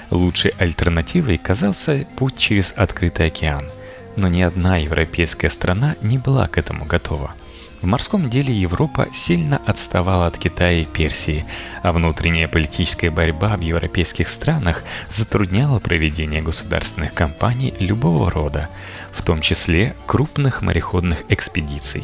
Лучшей 0.09 0.51
альтернативой 0.57 1.37
казался 1.37 2.07
путь 2.17 2.37
через 2.37 2.73
открытый 2.75 3.27
океан, 3.27 3.69
но 4.15 4.27
ни 4.27 4.41
одна 4.41 4.77
европейская 4.77 5.49
страна 5.49 5.95
не 6.01 6.17
была 6.17 6.47
к 6.47 6.57
этому 6.57 6.85
готова. 6.85 7.35
В 7.81 7.87
морском 7.87 8.29
деле 8.29 8.53
Европа 8.53 9.07
сильно 9.11 9.59
отставала 9.65 10.27
от 10.27 10.37
Китая 10.37 10.81
и 10.81 10.85
Персии, 10.85 11.45
а 11.81 11.91
внутренняя 11.91 12.47
политическая 12.47 13.09
борьба 13.09 13.57
в 13.57 13.61
европейских 13.61 14.29
странах 14.29 14.83
затрудняла 15.11 15.79
проведение 15.79 16.43
государственных 16.43 17.15
кампаний 17.15 17.73
любого 17.79 18.29
рода, 18.29 18.69
в 19.11 19.23
том 19.23 19.41
числе 19.41 19.95
крупных 20.05 20.61
мореходных 20.61 21.23
экспедиций. 21.29 22.03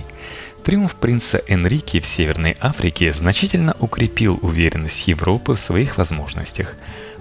Триумф 0.63 0.95
принца 0.95 1.41
Энрике 1.47 1.99
в 1.99 2.07
Северной 2.07 2.57
Африке 2.59 3.13
значительно 3.13 3.75
укрепил 3.79 4.39
уверенность 4.41 5.07
Европы 5.07 5.53
в 5.53 5.59
своих 5.59 5.99
возможностях. 5.99 6.75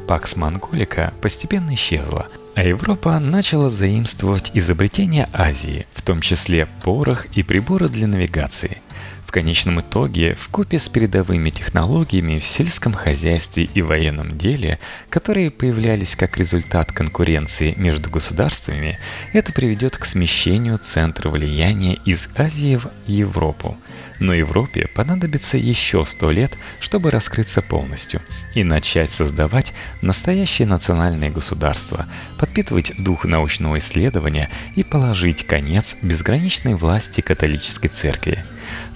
Пакс 0.08 0.34
Монголика 0.34 1.12
постепенно 1.20 1.74
исчезла– 1.74 2.26
а 2.56 2.62
Европа 2.62 3.20
начала 3.20 3.68
заимствовать 3.68 4.50
изобретения 4.54 5.28
Азии, 5.34 5.86
в 5.92 6.00
том 6.00 6.22
числе 6.22 6.66
порох 6.82 7.26
и 7.36 7.42
приборы 7.42 7.90
для 7.90 8.06
навигации. 8.06 8.78
В 9.26 9.32
конечном 9.32 9.80
итоге, 9.80 10.34
в 10.34 10.48
купе 10.48 10.78
с 10.78 10.88
передовыми 10.88 11.50
технологиями 11.50 12.38
в 12.38 12.44
сельском 12.44 12.92
хозяйстве 12.92 13.64
и 13.64 13.82
военном 13.82 14.38
деле, 14.38 14.78
которые 15.10 15.50
появлялись 15.50 16.14
как 16.14 16.38
результат 16.38 16.92
конкуренции 16.92 17.74
между 17.76 18.08
государствами, 18.08 18.98
это 19.32 19.52
приведет 19.52 19.96
к 19.96 20.04
смещению 20.04 20.78
центра 20.78 21.28
влияния 21.28 21.98
из 22.04 22.28
Азии 22.36 22.76
в 22.76 22.88
Европу– 23.06 23.76
но 24.18 24.34
Европе 24.34 24.88
понадобится 24.94 25.56
еще 25.56 26.04
сто 26.04 26.30
лет, 26.30 26.56
чтобы 26.80 27.10
раскрыться 27.10 27.62
полностью 27.62 28.20
и 28.54 28.64
начать 28.64 29.10
создавать 29.10 29.72
настоящее 30.02 30.66
национальное 30.68 31.30
государство, 31.30 32.06
подпитывать 32.38 32.92
дух 32.98 33.24
научного 33.24 33.78
исследования 33.78 34.50
и 34.74 34.82
положить 34.82 35.46
конец 35.46 35.96
безграничной 36.02 36.74
власти 36.74 37.20
католической 37.20 37.88
церкви. 37.88 38.44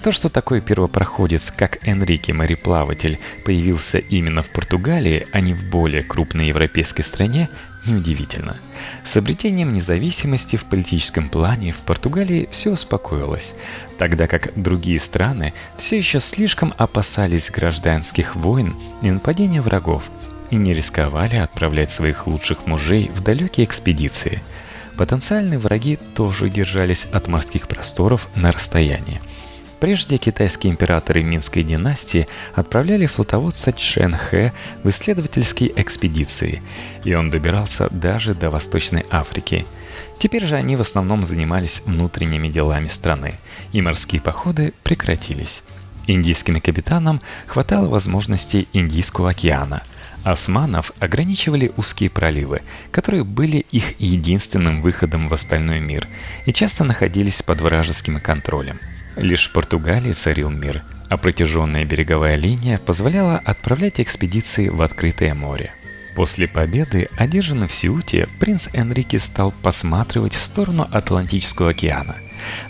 То, 0.03 0.11
что 0.11 0.29
такой 0.29 0.61
первопроходец, 0.61 1.51
как 1.51 1.87
Энрике 1.87 2.33
Мореплаватель, 2.33 3.19
появился 3.45 3.99
именно 3.99 4.41
в 4.41 4.49
Португалии, 4.49 5.27
а 5.31 5.41
не 5.41 5.53
в 5.53 5.69
более 5.69 6.01
крупной 6.01 6.47
европейской 6.47 7.03
стране, 7.03 7.49
неудивительно. 7.85 8.57
С 9.03 9.17
обретением 9.17 9.73
независимости 9.73 10.55
в 10.55 10.65
политическом 10.65 11.29
плане 11.29 11.71
в 11.71 11.77
Португалии 11.77 12.47
все 12.51 12.71
успокоилось, 12.71 13.55
тогда 13.97 14.27
как 14.27 14.51
другие 14.55 14.99
страны 14.99 15.53
все 15.77 15.97
еще 15.97 16.19
слишком 16.19 16.73
опасались 16.77 17.49
гражданских 17.49 18.35
войн 18.35 18.75
и 19.01 19.11
нападения 19.11 19.61
врагов 19.61 20.11
и 20.49 20.55
не 20.55 20.73
рисковали 20.73 21.37
отправлять 21.37 21.91
своих 21.91 22.27
лучших 22.27 22.65
мужей 22.65 23.09
в 23.13 23.21
далекие 23.21 23.65
экспедиции. 23.65 24.41
Потенциальные 24.97 25.57
враги 25.57 25.97
тоже 26.15 26.49
держались 26.49 27.05
от 27.11 27.27
морских 27.27 27.67
просторов 27.67 28.27
на 28.35 28.51
расстоянии– 28.51 29.21
Прежде 29.81 30.17
китайские 30.17 30.71
императоры 30.71 31.23
Минской 31.23 31.63
династии 31.63 32.27
отправляли 32.53 33.07
флотоводца 33.07 33.73
Чжэн 33.73 34.13
Хэ 34.15 34.53
в 34.83 34.89
исследовательские 34.89 35.73
экспедиции, 35.75 36.61
и 37.03 37.15
он 37.15 37.31
добирался 37.31 37.87
даже 37.89 38.35
до 38.35 38.51
Восточной 38.51 39.07
Африки. 39.09 39.65
Теперь 40.19 40.45
же 40.45 40.55
они 40.55 40.75
в 40.75 40.81
основном 40.81 41.25
занимались 41.25 41.81
внутренними 41.83 42.47
делами 42.47 42.85
страны, 42.85 43.33
и 43.71 43.81
морские 43.81 44.21
походы 44.21 44.75
прекратились. 44.83 45.63
Индийским 46.05 46.61
капитанам 46.61 47.19
хватало 47.47 47.87
возможностей 47.87 48.67
Индийского 48.73 49.31
океана– 49.31 49.81
Османов 50.23 50.91
ограничивали 50.99 51.71
узкие 51.77 52.11
проливы, 52.11 52.61
которые 52.91 53.23
были 53.23 53.65
их 53.71 53.99
единственным 53.99 54.83
выходом 54.83 55.27
в 55.27 55.33
остальной 55.33 55.79
мир 55.79 56.07
и 56.45 56.53
часто 56.53 56.83
находились 56.83 57.41
под 57.41 57.61
вражеским 57.61 58.19
контролем. 58.19 58.79
Лишь 59.15 59.49
в 59.49 59.51
Португалии 59.53 60.13
царил 60.13 60.49
мир, 60.49 60.83
а 61.09 61.17
протяженная 61.17 61.85
береговая 61.85 62.35
линия 62.35 62.77
позволяла 62.77 63.37
отправлять 63.37 63.99
экспедиции 63.99 64.69
в 64.69 64.81
открытое 64.81 65.33
море. 65.33 65.73
После 66.15 66.47
победы, 66.47 67.07
одержанной 67.17 67.67
в 67.67 67.71
Сиуте, 67.71 68.27
принц 68.39 68.67
Энрике 68.73 69.19
стал 69.19 69.51
посматривать 69.51 70.33
в 70.33 70.41
сторону 70.41 70.87
Атлантического 70.91 71.69
океана. 71.69 72.15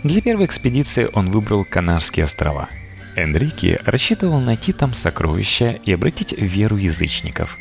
Для 0.03 0.21
первой 0.21 0.45
экспедиции 0.45 1.09
он 1.13 1.31
выбрал 1.31 1.65
Канарские 1.65 2.25
острова. 2.25 2.69
Энрике 3.15 3.79
рассчитывал 3.85 4.39
найти 4.39 4.73
там 4.73 4.93
сокровища 4.93 5.79
и 5.85 5.91
обратить 5.91 6.33
веру 6.33 6.77
язычников. 6.77 7.57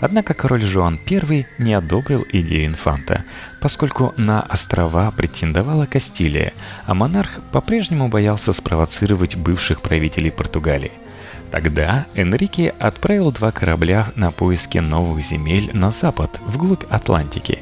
Однако 0.00 0.34
король 0.34 0.62
Жуан 0.62 0.98
I 1.10 1.46
не 1.58 1.74
одобрил 1.74 2.26
идею 2.30 2.66
инфанта, 2.66 3.24
поскольку 3.60 4.12
на 4.16 4.42
острова 4.42 5.10
претендовала 5.10 5.86
Кастилия, 5.86 6.52
а 6.84 6.94
монарх 6.94 7.40
по-прежнему 7.52 8.08
боялся 8.08 8.52
спровоцировать 8.52 9.36
бывших 9.36 9.80
правителей 9.80 10.30
Португалии. 10.30 10.92
Тогда 11.50 12.06
Энрике 12.14 12.74
отправил 12.78 13.30
два 13.30 13.52
корабля 13.52 14.08
на 14.16 14.32
поиски 14.32 14.78
новых 14.78 15.22
земель 15.22 15.70
на 15.72 15.90
запад, 15.90 16.40
вглубь 16.44 16.84
Атлантики. 16.90 17.60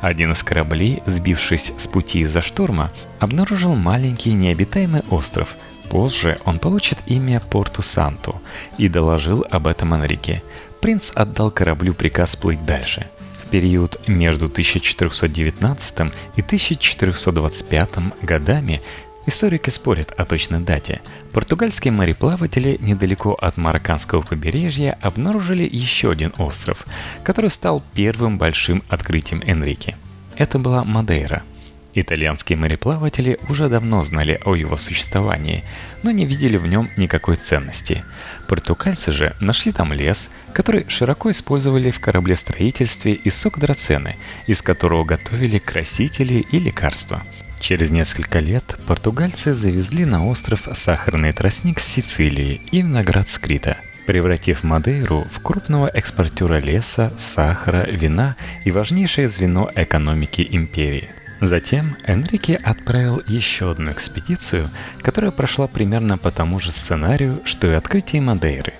Один 0.00 0.32
из 0.32 0.42
кораблей, 0.42 1.02
сбившись 1.06 1.72
с 1.76 1.86
пути 1.86 2.20
из-за 2.20 2.40
шторма, 2.42 2.90
обнаружил 3.18 3.74
маленький 3.74 4.32
необитаемый 4.32 5.02
остров. 5.10 5.56
Позже 5.90 6.38
он 6.44 6.58
получит 6.58 6.98
имя 7.06 7.40
Порту-Санту 7.40 8.40
и 8.78 8.88
доложил 8.88 9.44
об 9.50 9.66
этом 9.66 9.94
Энрике. 9.94 10.42
Принц 10.84 11.12
отдал 11.14 11.50
кораблю 11.50 11.94
приказ 11.94 12.36
плыть 12.36 12.62
дальше. 12.66 13.06
В 13.38 13.48
период 13.48 14.06
между 14.06 14.48
1419 14.48 16.12
и 16.36 16.42
1425 16.42 17.90
годами 18.20 18.82
Историки 19.24 19.70
спорят 19.70 20.12
о 20.18 20.26
точной 20.26 20.60
дате. 20.60 21.00
Португальские 21.32 21.90
мореплаватели 21.90 22.76
недалеко 22.82 23.32
от 23.32 23.56
марокканского 23.56 24.20
побережья 24.20 24.98
обнаружили 25.00 25.66
еще 25.66 26.10
один 26.10 26.34
остров, 26.36 26.84
который 27.22 27.48
стал 27.48 27.82
первым 27.94 28.36
большим 28.36 28.82
открытием 28.90 29.40
Энрике. 29.46 29.96
Это 30.36 30.58
была 30.58 30.84
Мадейра. 30.84 31.44
Итальянские 31.94 32.58
мореплаватели 32.58 33.38
уже 33.48 33.68
давно 33.68 34.02
знали 34.04 34.40
о 34.44 34.54
его 34.54 34.76
существовании, 34.76 35.64
но 36.02 36.10
не 36.10 36.26
видели 36.26 36.56
в 36.56 36.66
нем 36.66 36.90
никакой 36.96 37.36
ценности. 37.36 38.04
Португальцы 38.48 39.12
же 39.12 39.34
нашли 39.40 39.72
там 39.72 39.92
лес, 39.92 40.28
который 40.52 40.86
широко 40.88 41.30
использовали 41.30 41.90
в 41.90 42.00
кораблестроительстве 42.00 43.12
и 43.12 43.30
сок 43.30 43.58
драцены, 43.58 44.16
из 44.46 44.60
которого 44.60 45.04
готовили 45.04 45.58
красители 45.58 46.44
и 46.50 46.58
лекарства– 46.58 47.22
Через 47.64 47.90
несколько 47.90 48.40
лет 48.40 48.76
португальцы 48.86 49.54
завезли 49.54 50.04
на 50.04 50.26
остров 50.26 50.68
сахарный 50.74 51.32
тростник 51.32 51.80
с 51.80 51.86
Сицилии 51.86 52.60
и 52.70 52.82
виноград 52.82 53.26
с 53.26 53.38
Крита, 53.38 53.78
превратив 54.04 54.64
Мадейру 54.64 55.26
в 55.32 55.40
крупного 55.40 55.88
экспортера 55.88 56.60
леса, 56.60 57.10
сахара, 57.16 57.88
вина 57.90 58.36
и 58.66 58.70
важнейшее 58.70 59.30
звено 59.30 59.70
экономики 59.74 60.46
империи. 60.50 61.08
Затем 61.46 61.96
Энрике 62.04 62.54
отправил 62.54 63.22
еще 63.26 63.70
одну 63.70 63.92
экспедицию, 63.92 64.68
которая 65.02 65.30
прошла 65.30 65.66
примерно 65.66 66.18
по 66.18 66.30
тому 66.30 66.58
же 66.58 66.72
сценарию, 66.72 67.40
что 67.44 67.70
и 67.70 67.74
открытие 67.74 68.22
Мадейры. 68.22 68.72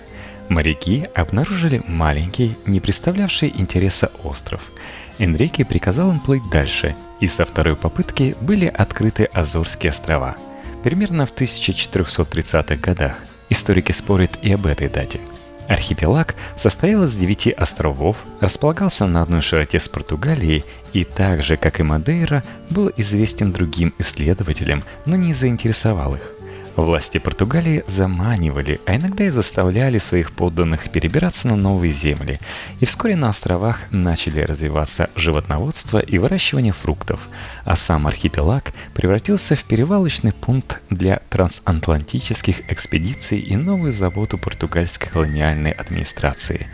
Моряки 0.49 1.05
обнаружили 1.15 1.81
маленький, 1.87 2.55
не 2.65 2.79
представлявший 2.79 3.53
интереса 3.55 4.11
остров– 4.23 4.61
Энрике 5.17 5.63
приказал 5.63 6.11
им 6.11 6.19
плыть 6.19 6.47
дальше, 6.49 6.95
и 7.19 7.27
со 7.27 7.45
второй 7.45 7.75
попытки 7.75 8.35
были 8.41 8.65
открыты 8.65 9.25
Азорские 9.25 9.91
острова. 9.91 10.35
Примерно 10.83 11.25
в 11.25 11.33
1430-х 11.33 12.75
годах. 12.75 13.17
Историки 13.49 13.91
спорят 13.91 14.31
и 14.41 14.51
об 14.51 14.65
этой 14.65 14.89
дате. 14.89 15.19
Архипелаг 15.67 16.35
состоял 16.57 17.03
из 17.03 17.15
девяти 17.15 17.51
островов, 17.51 18.17
располагался 18.39 19.05
на 19.07 19.21
одной 19.21 19.41
широте 19.41 19.79
с 19.79 19.89
Португалией 19.89 20.63
и 20.93 21.03
так 21.03 21.43
же, 21.43 21.57
как 21.57 21.79
и 21.79 21.83
Мадейра, 21.83 22.43
был 22.69 22.91
известен 22.97 23.51
другим 23.51 23.93
исследователям, 23.97 24.83
но 25.05 25.15
не 25.15 25.33
заинтересовал 25.33 26.15
их. 26.15 26.34
Власти 26.75 27.19
Португалии 27.19 27.85
заманивали, 27.87 28.81
а 28.85 28.97
иногда 28.97 29.23
и 29.23 29.29
заставляли 29.29 29.97
своих 29.97 30.33
подданных 30.33 30.89
перебираться 30.89 31.47
на 31.47 31.55
новые 31.55 31.93
земли, 31.93 32.39
и 32.81 32.85
вскоре 32.85 33.15
на 33.15 33.29
островах 33.29 33.85
начали 33.91 34.41
развиваться 34.41 35.09
животноводство 35.15 35.99
и 35.99 36.17
выращивание 36.17 36.73
фруктов, 36.73 37.29
а 37.63 37.77
сам 37.77 38.07
архипелаг 38.07 38.73
превратился 38.93 39.55
в 39.55 39.63
перевалочный 39.63 40.33
пункт 40.33 40.81
для 40.89 41.21
трансатлантических 41.29 42.69
экспедиций 42.69 43.39
и 43.39 43.55
новую 43.55 43.93
заботу 43.93 44.37
португальской 44.37 45.09
колониальной 45.09 45.71
администрации. 45.71 46.67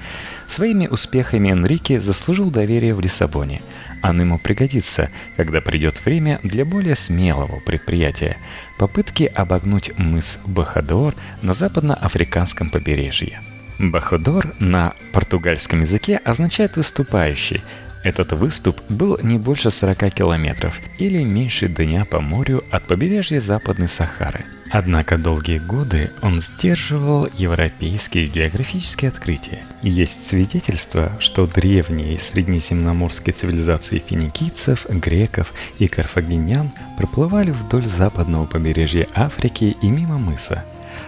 Своими 0.47 0.87
успехами 0.87 1.51
Энрике 1.51 2.01
заслужил 2.01 2.49
доверие 2.49 2.95
в 2.95 3.01
Лиссабоне– 3.01 3.61
оно 4.01 4.23
ему 4.23 4.37
пригодится, 4.37 5.09
когда 5.35 5.61
придет 5.61 6.03
время 6.05 6.39
для 6.43 6.65
более 6.65 6.95
смелого 6.95 7.59
предприятия– 7.59 8.37
попытки 8.77 9.23
обогнуть 9.23 9.95
мыс 9.97 10.39
Бахадор 10.45 11.13
на 11.43 11.53
западноафриканском 11.53 12.69
побережье. 12.69 13.39
Бахадор 13.77 14.53
на 14.59 14.93
португальском 15.11 15.81
языке 15.81 16.19
означает 16.23 16.77
«выступающий», 16.77 17.61
этот 18.03 18.33
выступ 18.33 18.81
был 18.89 19.19
не 19.21 19.37
больше 19.37 19.69
40 19.69 20.11
километров 20.13 20.79
или 20.97 21.23
меньше 21.23 21.67
дня 21.67 22.05
по 22.05 22.19
морю 22.19 22.63
от 22.71 22.83
побережья 22.87 23.39
Западной 23.39 23.87
Сахары. 23.87 24.43
Однако 24.73 25.17
долгие 25.17 25.57
годы 25.57 26.11
он 26.21 26.39
сдерживал 26.39 27.27
европейские 27.37 28.27
географические 28.27 29.09
открытия. 29.09 29.65
Есть 29.81 30.25
свидетельства, 30.27 31.11
что 31.19 31.45
древние 31.45 32.17
среднеземноморские 32.17 33.33
цивилизации 33.33 33.99
финикийцев, 33.99 34.85
греков 34.89 35.53
и 35.77 35.89
карфагенян 35.89 36.71
проплывали 36.97 37.51
вдоль 37.51 37.85
западного 37.85 38.45
побережья 38.45 39.07
Африки 39.13 39.75
и 39.81 39.87
мимо 39.89 40.17
мыса. 40.17 40.63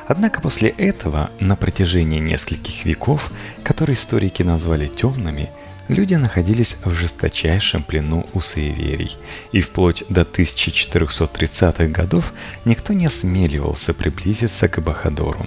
Однако 0.08 0.42
после 0.42 0.70
этого, 0.70 1.30
на 1.40 1.56
протяжении 1.56 2.20
нескольких 2.20 2.84
веков, 2.84 3.32
которые 3.64 3.96
историки 3.96 4.44
назвали 4.44 4.88
темными– 4.88 5.50
люди 5.88 6.16
находились 6.16 6.78
в 6.84 6.92
жесточайшем 6.92 7.84
плену 7.84 8.26
у 8.34 8.42
суеверий, 8.42 9.16
и 9.52 9.62
вплоть 9.62 10.04
до 10.10 10.22
1430-х 10.22 11.86
годов 11.88 12.34
никто 12.66 12.94
не 12.94 13.06
осмеливался 13.06 13.94
приблизиться 13.94 14.68
к 14.68 14.82
Бахадору. 14.82 15.46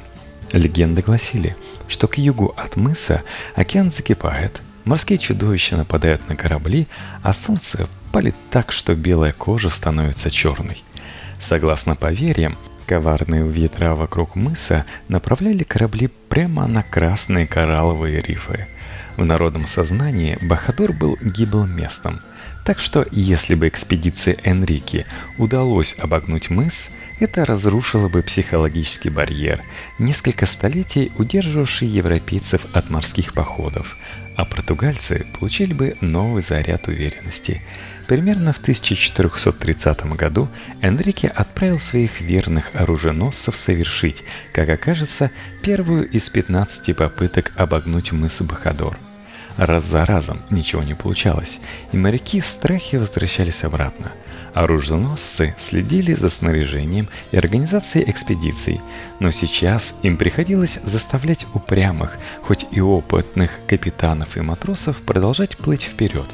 Легенды 0.53 1.03
гласили, 1.03 1.57
что 1.88 2.07
к 2.09 2.18
югу 2.18 2.55
от 2.57 2.77
мыса 2.77 3.22
океан 3.55 3.90
закипает, 3.90 4.61
морские 4.85 5.18
чудовища 5.18 5.77
нападают 5.77 6.29
на 6.29 6.37
корабли, 6.37 6.87
а 7.22 7.33
солнце 7.33 7.88
палит 8.12 8.35
так, 8.51 8.72
что 8.72 8.94
белая 8.94 9.33
кожа 9.33 9.70
становится 9.70 10.31
черной. 10.31 10.83
Согласно 11.40 11.96
поверьям, 11.96 12.57
коварные 12.87 13.46
ветра 13.46 13.94
вокруг 13.94 14.37
мыса 14.37 14.87
направляли 15.09 15.64
корабли 15.64 16.09
прямо 16.29 16.66
на 16.66 16.83
красные 16.83 17.46
коралловые 17.46 18.20
рифы– 18.20 18.68
в 19.16 19.24
народном 19.24 19.66
сознании 19.66 20.38
Бахадор 20.42 20.92
был 20.92 21.18
гиблым 21.22 21.74
местом, 21.76 22.20
так 22.64 22.81
что 22.81 23.07
если 23.11 23.55
бы 23.55 23.68
экспедиции 23.68 24.38
Энрике 24.42 25.07
удалось 25.38 25.96
обогнуть 25.98 26.50
мыс, 26.50 26.90
это 27.18 27.44
разрушило 27.44 28.09
бы 28.09 28.22
психологический 28.22 29.09
барьер, 29.09 29.62
несколько 29.98 30.46
столетий 30.46 31.12
удерживавший 31.16 31.88
европейцев 31.88 32.66
от 32.72 32.90
морских 32.90 33.33
походов, 33.33 33.96
а 34.35 34.44
португальцы 34.44 35.26
получили 35.38 35.72
бы 35.72 35.96
новый 36.00 36.42
заряд 36.42 36.88
уверенности. 36.88 37.62
Примерно 38.07 38.53
в 38.53 38.59
1430 38.59 40.07
году 40.16 40.49
Энрике 40.81 41.27
отправил 41.27 41.81
своих 41.81 42.21
верных 42.21 42.71
оруженосцев 42.75 43.57
совершить, 43.57 44.23
как 44.53 44.69
окажется, 44.69 45.31
первую 45.62 46.09
из 46.09 46.31
15 46.31 46.97
попыток 46.97 47.53
обогнуть 47.57 48.12
мыс 48.12 48.40
Бахадор. 48.42 48.97
Раз 49.57 49.85
за 49.85 50.05
разом 50.05 50.40
ничего 50.51 50.83
не 50.83 50.95
получалось, 50.95 51.61
и 51.90 51.97
моряки 51.97 52.40
в 52.40 52.47
страхе 52.47 52.99
возвращались 52.99 53.64
обратно. 53.64 54.12
Оруженосцы 54.55 55.55
следили 55.59 56.14
за 56.14 56.29
снаряжением 56.31 57.09
и 57.33 57.37
организацией 57.37 58.09
экспедиций, 58.11 58.81
но 59.19 59.31
сейчас 59.31 59.99
им 60.03 60.16
приходилось 60.16 60.79
заставлять 60.85 61.47
упрямых, 61.55 62.19
хоть 62.42 62.66
и 62.71 62.81
опытных 62.81 63.51
капитанов 63.66 64.37
и 64.37 64.42
матросов 64.42 64.99
продолжать 65.03 65.57
плыть 65.57 65.83
вперед. 65.83 66.29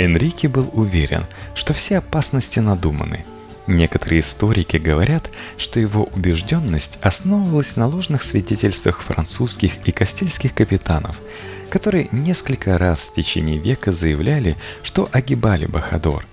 Энрике 0.00 0.48
был 0.48 0.68
уверен, 0.72 1.24
что 1.54 1.72
все 1.72 1.98
опасности 1.98 2.58
надуманы. 2.58 3.24
Некоторые 3.66 4.20
историки 4.20 4.78
говорят, 4.78 5.30
что 5.56 5.78
его 5.78 6.04
убежденность 6.14 6.98
основывалась 7.02 7.76
на 7.76 7.86
ложных 7.86 8.22
свидетельствах 8.22 9.00
французских 9.00 9.86
и 9.86 9.92
кастильских 9.92 10.54
капитанов– 10.54 11.16
которые 11.70 12.08
несколько 12.12 12.76
раз 12.76 13.00
в 13.00 13.14
течение 13.14 13.58
века 13.58 13.92
заявляли, 13.92 14.56
что 14.82 15.08
огибали 15.12 15.64
Бахадор. 15.66 16.26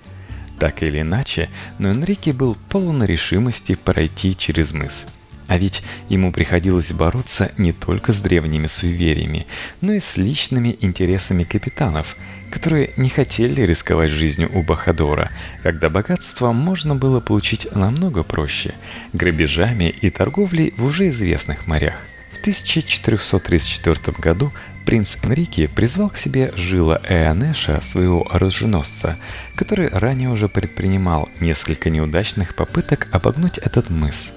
Так 0.58 0.82
или 0.82 1.00
иначе, 1.00 1.48
но 1.78 1.90
Энрике 1.90 2.32
был 2.32 2.56
полон 2.68 3.04
решимости 3.04 3.76
пройти 3.76 4.36
через 4.36 4.72
мыс. 4.72 5.06
А 5.46 5.56
ведь 5.56 5.82
ему 6.08 6.32
приходилось 6.32 6.92
бороться 6.92 7.52
не 7.56 7.72
только 7.72 8.12
с 8.12 8.20
древними 8.20 8.66
суевериями, 8.66 9.46
но 9.80 9.92
и 9.92 10.00
с 10.00 10.16
личными 10.18 10.76
интересами 10.80 11.44
капитанов, 11.44 12.16
которые 12.50 12.90
не 12.96 13.08
хотели 13.08 13.62
рисковать 13.62 14.10
жизнью 14.10 14.50
у 14.54 14.62
Бахадора, 14.62 15.30
когда 15.62 15.88
богатство 15.88 16.52
можно 16.52 16.94
было 16.94 17.20
получить 17.20 17.68
намного 17.74 18.22
проще– 18.22 18.74
грабежами 19.12 19.94
и 20.00 20.10
торговлей 20.10 20.74
в 20.76 20.84
уже 20.84 21.08
известных 21.08 21.66
морях– 21.66 21.94
В 22.32 22.40
1434 22.40 24.16
году 24.18 24.52
принц 24.84 25.16
Энрике 25.22 25.68
призвал 25.68 26.08
к 26.08 26.16
себе 26.16 26.52
Жила 26.56 27.00
Эонеша, 27.08 27.80
своего 27.82 28.26
оруженосца, 28.30 29.16
который 29.54 29.88
ранее 29.88 30.30
уже 30.30 30.48
предпринимал 30.48 31.28
несколько 31.40 31.90
неудачных 31.90 32.54
попыток 32.54 33.08
обогнуть 33.10 33.58
этот 33.58 33.90
мыс. 33.90 34.32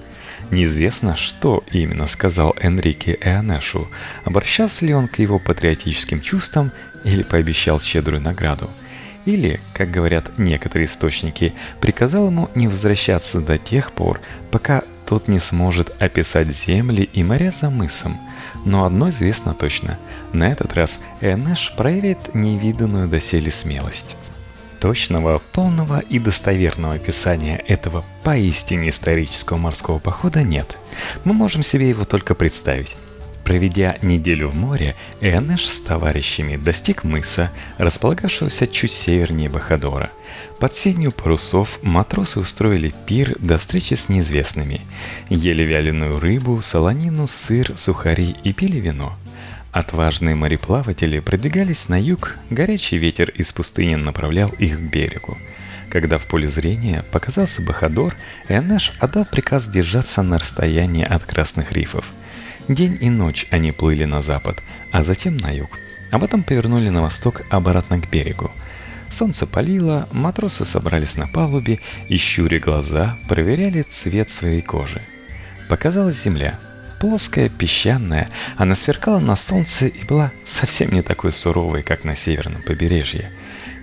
Неизвестно, 0.52 1.16
что 1.16 1.64
именно 1.72 2.08
сказал 2.08 2.54
Энрике 2.60 3.18
Эонешу, 3.22 3.88
обращался 4.26 4.86
ли 4.86 4.94
он 4.94 5.08
к 5.08 5.20
его 5.20 5.40
патриотическим 5.40 6.20
чувствам 6.20 6.72
или 7.04 7.24
пообещал 7.24 7.80
щедрую 7.80 8.22
награду. 8.22 8.70
Или, 9.26 9.60
как 9.74 9.92
говорят 9.92 10.32
некоторые 10.38 10.88
источники, 10.88 11.54
приказал 11.80 12.28
ему 12.28 12.50
не 12.56 12.68
возвращаться 12.68 13.40
до 13.40 13.58
тех 13.58 13.92
пор, 13.92 14.20
пока 14.50 14.84
тот 15.06 15.28
не 15.28 15.40
сможет 15.40 16.02
описать 16.02 16.48
земли 16.48 17.08
и 17.14 17.24
моря 17.24 17.54
за 17.60 17.70
мысом. 17.70 18.18
Но 18.66 18.86
одно 18.86 19.10
известно 19.10 19.54
точно. 19.54 20.00
На 20.34 20.50
этот 20.52 20.74
раз 20.74 21.00
Энеш 21.20 21.74
проявит 21.76 22.34
невиданную 22.34 23.08
доселе 23.08 23.52
смелость. 23.52 24.16
Точного, 24.80 25.40
полного 25.52 26.00
и 26.00 26.18
достоверного 26.18 26.96
описания 26.96 27.64
этого 27.68 28.04
поистине 28.24 28.90
исторического 28.90 29.58
морского 29.58 30.00
похода 30.00 30.42
нет. 30.42 30.78
Мы 31.24 31.34
можем 31.34 31.62
себе 31.62 31.90
его 31.90 32.06
только 32.06 32.34
представить. 32.34 32.96
Проведя 33.44 33.98
неделю 34.02 34.50
в 34.50 34.56
море, 34.56 34.96
Энеш 35.20 35.68
с 35.68 35.80
товарищами 35.80 36.58
достиг 36.58 37.04
мыса, 37.04 37.52
располагавшегося 37.78 38.68
чуть 38.68 38.92
севернее 38.92 39.50
Бахадора. 39.50 40.12
Под 40.60 40.76
сенью 40.76 41.12
парусов 41.12 41.80
матросы 41.82 42.40
устроили 42.40 42.94
пир 43.08 43.36
до 43.40 43.58
встречи 43.58 43.96
с 43.96 44.10
неизвестными. 44.10 44.82
Ели 45.30 45.64
вяленую 45.64 46.20
рыбу, 46.20 46.62
солонину, 46.62 47.28
сыр, 47.28 47.74
сухари 47.78 48.36
и 48.44 48.54
пили 48.54 48.78
вино. 48.78 49.18
Отважные 49.72 50.36
мореплаватели 50.36 51.20
продвигались 51.20 51.90
на 51.90 52.00
юг, 52.00 52.38
горячий 52.50 52.98
ветер 52.98 53.32
из 53.32 53.52
пустыни 53.52 53.96
направлял 53.96 54.50
их 54.50 54.78
к 54.78 54.82
берегу. 54.82 55.38
Когда 55.90 56.18
в 56.18 56.26
поле 56.26 56.48
зрения 56.48 57.04
показался 57.12 57.62
Бахадор, 57.62 58.16
Энеш 58.50 58.94
отдал 59.00 59.26
приказ 59.26 59.68
держаться 59.68 60.22
на 60.22 60.38
расстоянии 60.38 61.04
от 61.04 61.24
красных 61.24 61.72
рифов– 61.72 62.12
День 62.74 62.98
и 63.02 63.10
ночь 63.10 63.48
они 63.50 63.74
плыли 63.74 64.06
на 64.06 64.22
запад, 64.22 64.64
а 64.92 65.04
затем 65.04 65.36
на 65.36 65.52
юг, 65.52 65.78
а 66.10 66.20
потом 66.20 66.42
повернули 66.42 66.88
на 66.88 67.02
восток 67.02 67.42
обратно 67.50 68.00
к 68.00 68.10
берегу. 68.10 68.50
Солнце 69.10 69.46
палило, 69.46 70.08
матросы 70.14 70.64
собрались 70.64 71.18
на 71.18 71.28
палубе 71.28 71.82
и, 72.08 72.16
щуря 72.16 72.60
глаза, 72.60 73.18
проверяли 73.28 73.82
цвет 73.82 74.30
своей 74.30 74.62
кожи. 74.62 75.02
Показалась 75.68 76.24
земля. 76.24 76.58
Плоская, 77.02 77.50
песчаная, 77.50 78.30
она 78.56 78.76
сверкала 78.76 79.20
на 79.20 79.36
солнце 79.36 79.88
и 79.88 80.06
была 80.06 80.32
совсем 80.46 80.94
не 80.94 81.02
такой 81.02 81.34
суровой, 81.34 81.84
как 81.84 82.06
на 82.06 82.16
северном 82.16 82.62
побережье. 82.62 83.32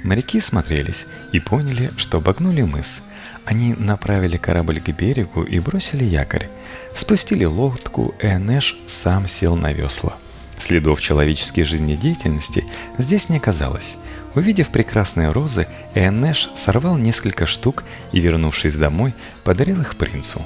Моряки 0.03 0.40
смотрелись 0.40 1.05
и 1.33 1.40
поняли, 1.40 1.90
что 1.98 2.18
обогнули 2.18 2.62
мыс. 2.62 3.03
Они 3.49 3.75
направили 3.79 4.37
корабль 4.37 4.79
к 4.79 4.91
берегу 4.91 5.43
и 5.43 5.59
бросили 5.59 6.05
якорь. 6.05 6.51
Спустили 6.95 7.47
лодку, 7.47 8.15
и 8.23 8.27
Энеш 8.27 8.77
сам 8.85 9.27
сел 9.27 9.57
на 9.57 9.73
весла. 9.73 10.19
Следов 10.59 11.01
человеческой 11.01 11.63
жизнедеятельности 11.63 12.67
здесь 12.99 13.31
не 13.31 13.39
оказалось. 13.39 13.97
Увидев 14.35 14.69
прекрасные 14.69 15.31
розы, 15.31 15.67
Энеш 15.95 16.51
сорвал 16.57 16.99
несколько 16.99 17.47
штук 17.47 17.85
и, 18.13 18.21
вернувшись 18.21 18.77
домой, 18.77 19.15
подарил 19.45 19.81
их 19.81 19.97
принцу. 19.97 20.43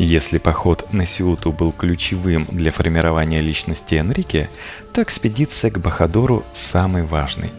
Если 0.00 0.38
поход 0.38 0.92
на 0.92 1.06
Сиуту 1.06 1.52
был 1.52 1.70
ключевым 1.70 2.44
для 2.50 2.72
формирования 2.72 3.40
личности 3.40 3.94
Энрике, 3.94 4.50
то 4.92 5.00
экспедиция 5.00 5.70
к 5.70 5.78
Бахадору 5.78 6.42
самый 6.52 7.04
важный. 7.04 7.50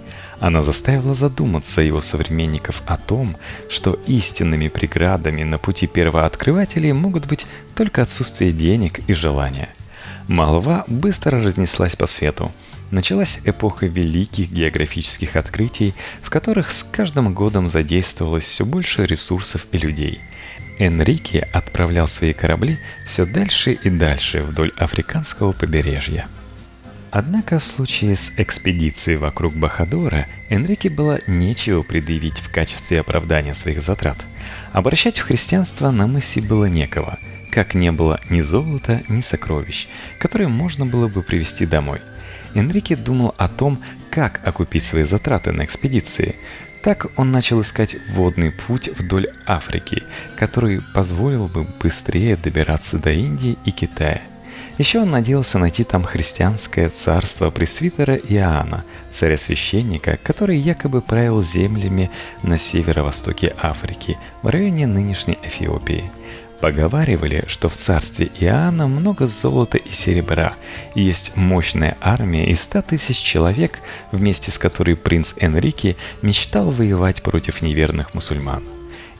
Она 0.43 0.62
заставила 0.62 1.13
задуматься 1.13 1.79
его 1.79 2.01
современников 2.01 2.84
о 2.86 2.97
том, 2.97 3.38
что 3.69 3.97
истинными 4.08 4.67
преградами 4.67 5.41
на 5.43 5.58
пути 5.58 5.88
первооткрывателей 5.88 6.91
могут 6.91 7.27
быть 7.27 7.45
только 7.75 8.01
отсутствие 8.01 8.51
денег 8.51 8.99
и 9.08 9.13
желания. 9.13 9.69
Молва 10.27 10.84
быстро 10.88 11.41
разнеслась 11.41 11.95
по 11.95 12.08
свету. 12.08 12.51
Началась 12.91 13.39
эпоха 13.45 13.86
великих 13.86 14.51
географических 14.51 15.38
открытий, 15.38 15.93
в 16.21 16.29
которых 16.29 16.71
с 16.71 16.84
каждым 16.84 17.34
годом 17.34 17.69
задействовалось 17.69 18.43
все 18.43 18.65
больше 18.65 19.06
ресурсов 19.06 19.65
и 19.71 19.77
людей. 19.77 20.19
Энрике 20.77 21.47
отправлял 21.53 22.10
свои 22.10 22.34
корабли 22.34 22.79
все 23.06 23.23
дальше 23.23 23.71
и 23.71 23.89
дальше 23.89 24.43
вдоль 24.43 24.73
африканского 24.75 25.53
побережья. 25.53 26.27
Однако 27.15 27.60
в 27.60 27.63
случае 27.63 28.15
с 28.15 28.32
экспедицией 28.38 29.17
вокруг 29.17 29.54
Бахадора 29.54 30.26
Энрике 30.49 30.89
было 30.89 31.19
нечего 31.28 31.84
предъявить 31.84 32.39
в 32.39 32.52
качестве 32.52 33.02
оправдания 33.02 33.54
своих 33.54 33.84
затрат. 33.84 34.17
Обращать 34.71 35.19
в 35.19 35.23
христианство 35.23 35.91
на 35.91 36.08
мысе 36.08 36.41
было 36.41 36.65
некого, 36.65 37.19
как 37.52 37.76
не 37.76 37.91
было 37.91 38.19
ни 38.32 38.41
золота, 38.41 39.04
ни 39.10 39.21
сокровищ, 39.21 39.88
которые 40.17 40.47
можно 40.47 40.88
было 40.88 41.08
бы 41.08 41.21
привезти 41.21 41.67
домой. 41.67 42.02
Энрике 42.56 42.95
думал 42.95 43.36
о 43.38 43.47
том, 43.47 43.78
как 44.10 44.41
окупить 44.43 44.84
свои 44.84 45.04
затраты 45.04 45.52
на 45.52 45.65
экспедиции. 45.65 46.36
Так 46.82 47.12
он 47.15 47.32
начал 47.32 47.62
искать 47.62 47.95
водный 48.10 48.49
путь 48.49 48.89
вдоль 48.97 49.28
Африки, 49.45 50.02
который 50.36 50.82
позволил 50.95 51.45
бы 51.45 51.67
быстрее 51.80 52.38
добираться 52.38 52.97
до 52.97 53.12
Индии 53.12 53.56
и 53.65 53.69
Китая– 53.69 54.23
еще 54.77 55.01
он 55.01 55.12
надеялся 55.12 55.59
найти 55.59 55.83
там 55.83 56.03
христианское 56.03 56.89
царство 56.89 57.49
пресвитера 57.49 58.15
Иоанна, 58.15 58.83
царя-священника, 59.12 60.17
который 60.23 60.57
якобы 60.57 61.01
правил 61.01 61.43
землями 61.43 62.09
на 62.41 62.57
северо-востоке 62.57 63.53
Африки, 63.57 64.17
в 64.41 64.47
районе 64.47 64.88
нынешней 64.88 65.38
Эфиопии. 65.43 66.09
Поговаривали, 66.59 67.43
что 67.47 67.67
в 67.67 67.75
царстве 67.75 68.31
Иоанна 68.39 68.88
много 68.88 69.27
золота 69.27 69.77
и 69.77 69.91
серебра, 69.91 70.53
и 70.95 71.01
есть 71.01 71.36
мощная 71.36 71.97
армия 71.99 72.49
из 72.49 72.62
ста 72.62 72.81
тысяч 72.81 73.17
человек, 73.17 73.79
вместе 74.13 74.49
с 74.49 74.57
которой 74.57 74.95
принц 74.95 75.33
Энрике 75.38 75.97
мечтал 76.21 76.71
воевать 76.71 77.21
против 77.21 77.62
неверных 77.62 78.13
мусульман. 78.13 78.63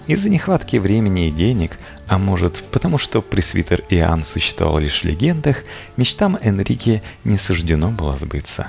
Из-за 0.06 0.30
нехватки 0.30 0.76
времени 0.76 1.30
и 1.30 1.32
денег, 1.32 1.78
а 2.08 2.18
может 2.18 2.62
потому 2.72 2.98
что 2.98 3.22
пресвитер 3.22 3.84
Иоанн 3.90 4.24
существовал 4.24 4.80
лишь 4.80 5.02
в 5.02 5.06
легендах, 5.06 5.64
мечтам 5.96 6.38
Энрике 6.42 7.02
не 7.24 7.38
суждено 7.38 7.90
было 7.90 8.18
сбыться. 8.18 8.68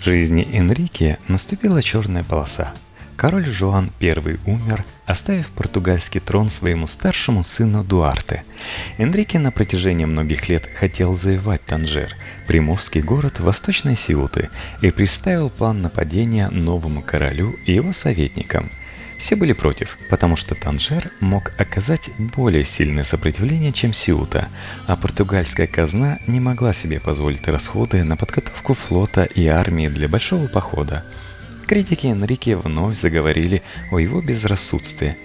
В 0.00 0.04
жизни 0.04 0.46
Энрике 0.52 1.18
наступила 1.28 1.82
черная 1.82 2.24
полоса. 2.24 2.74
Король 3.16 3.46
Жоан 3.46 3.90
I 4.02 4.36
умер, 4.44 4.84
оставив 5.06 5.48
португальский 5.50 6.20
трон 6.20 6.50
своему 6.50 6.86
старшему 6.88 7.42
сыну 7.42 7.82
Дуарте. 7.82 8.42
Энрике 8.98 9.38
на 9.38 9.50
протяжении 9.50 10.04
многих 10.04 10.50
лет 10.50 10.68
хотел 10.78 11.16
завоевать 11.16 11.64
Танжер, 11.64 12.14
приморский 12.46 13.00
город 13.00 13.40
восточной 13.40 13.96
Сиуты, 13.96 14.50
и 14.82 14.90
представил 14.90 15.48
план 15.48 15.80
нападения 15.80 16.50
новому 16.50 17.00
королю 17.00 17.56
и 17.64 17.72
его 17.72 17.92
советникам– 17.92 18.70
все 19.18 19.36
были 19.36 19.52
против, 19.52 19.96
потому 20.10 20.36
что 20.36 20.54
Танжер 20.54 21.10
мог 21.20 21.52
оказать 21.56 22.10
более 22.18 22.64
сильное 22.64 23.04
сопротивление, 23.04 23.72
чем 23.72 23.92
Сиута, 23.92 24.48
а 24.86 24.96
португальская 24.96 25.66
казна 25.66 26.18
не 26.26 26.40
могла 26.40 26.72
себе 26.72 27.00
позволить 27.00 27.46
расходы 27.46 28.02
на 28.04 28.16
подготовку 28.16 28.74
флота 28.74 29.24
и 29.24 29.46
армии 29.46 29.88
для 29.88 30.08
большого 30.08 30.48
похода. 30.48 31.04
Критики 31.66 32.08
Энрике 32.08 32.56
вновь 32.56 32.96
заговорили 32.96 33.62
о 33.90 33.98
его 33.98 34.20
безрассудстве. 34.20 35.16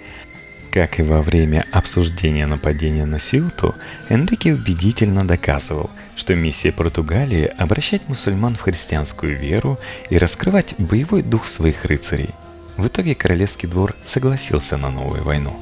Как 0.70 1.00
и 1.00 1.02
во 1.02 1.20
время 1.20 1.66
обсуждения 1.72 2.46
нападения 2.46 3.04
на 3.04 3.18
Сиуту, 3.18 3.74
Энрике 4.08 4.54
убедительно 4.54 5.26
доказывал, 5.26 5.90
что 6.14 6.36
миссия 6.36 6.70
Португалии– 6.70 7.52
обращать 7.58 8.08
мусульман 8.08 8.54
в 8.54 8.60
христианскую 8.60 9.36
веру 9.36 9.80
и 10.10 10.16
раскрывать 10.16 10.76
боевой 10.78 11.22
дух 11.22 11.48
своих 11.48 11.84
рыцарей– 11.84 12.30
в 12.80 12.86
итоге 12.86 13.14
королевский 13.14 13.68
двор 13.68 13.94
согласился 14.04 14.76
на 14.76 14.90
новую 14.90 15.22
войну. 15.22 15.54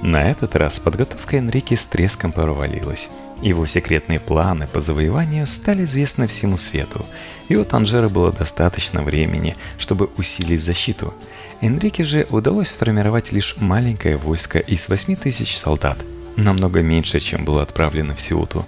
На 0.00 0.30
этот 0.30 0.56
раз 0.56 0.78
подготовка 0.78 1.36
Энрике 1.36 1.76
с 1.76 1.84
треском 1.84 2.32
провалилась. 2.32 3.08
Его 3.40 3.66
секретные 3.66 4.20
планы 4.20 4.68
по 4.68 4.80
завоеванию 4.80 5.46
стали 5.46 5.84
известны 5.84 6.28
всему 6.28 6.56
свету, 6.56 7.04
и 7.48 7.56
у 7.56 7.64
Танжера 7.64 8.08
было 8.08 8.32
достаточно 8.32 9.02
времени, 9.02 9.56
чтобы 9.78 10.08
усилить 10.16 10.62
защиту. 10.62 11.12
Энрике 11.60 12.04
же 12.04 12.26
удалось 12.30 12.68
сформировать 12.68 13.32
лишь 13.32 13.56
маленькое 13.58 14.16
войско 14.16 14.58
из 14.58 14.88
8 14.88 15.16
тысяч 15.16 15.56
солдат, 15.56 15.98
намного 16.36 16.82
меньше, 16.82 17.20
чем 17.20 17.44
было 17.44 17.62
отправлено 17.62 18.14
в 18.14 18.20
Сиуту. 18.20 18.64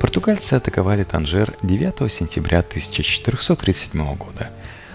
Португальцы 0.00 0.54
атаковали 0.54 1.04
Танжер 1.04 1.52
9 1.62 2.10
сентября 2.10 2.60
1437 2.60 4.16
года. 4.16 4.50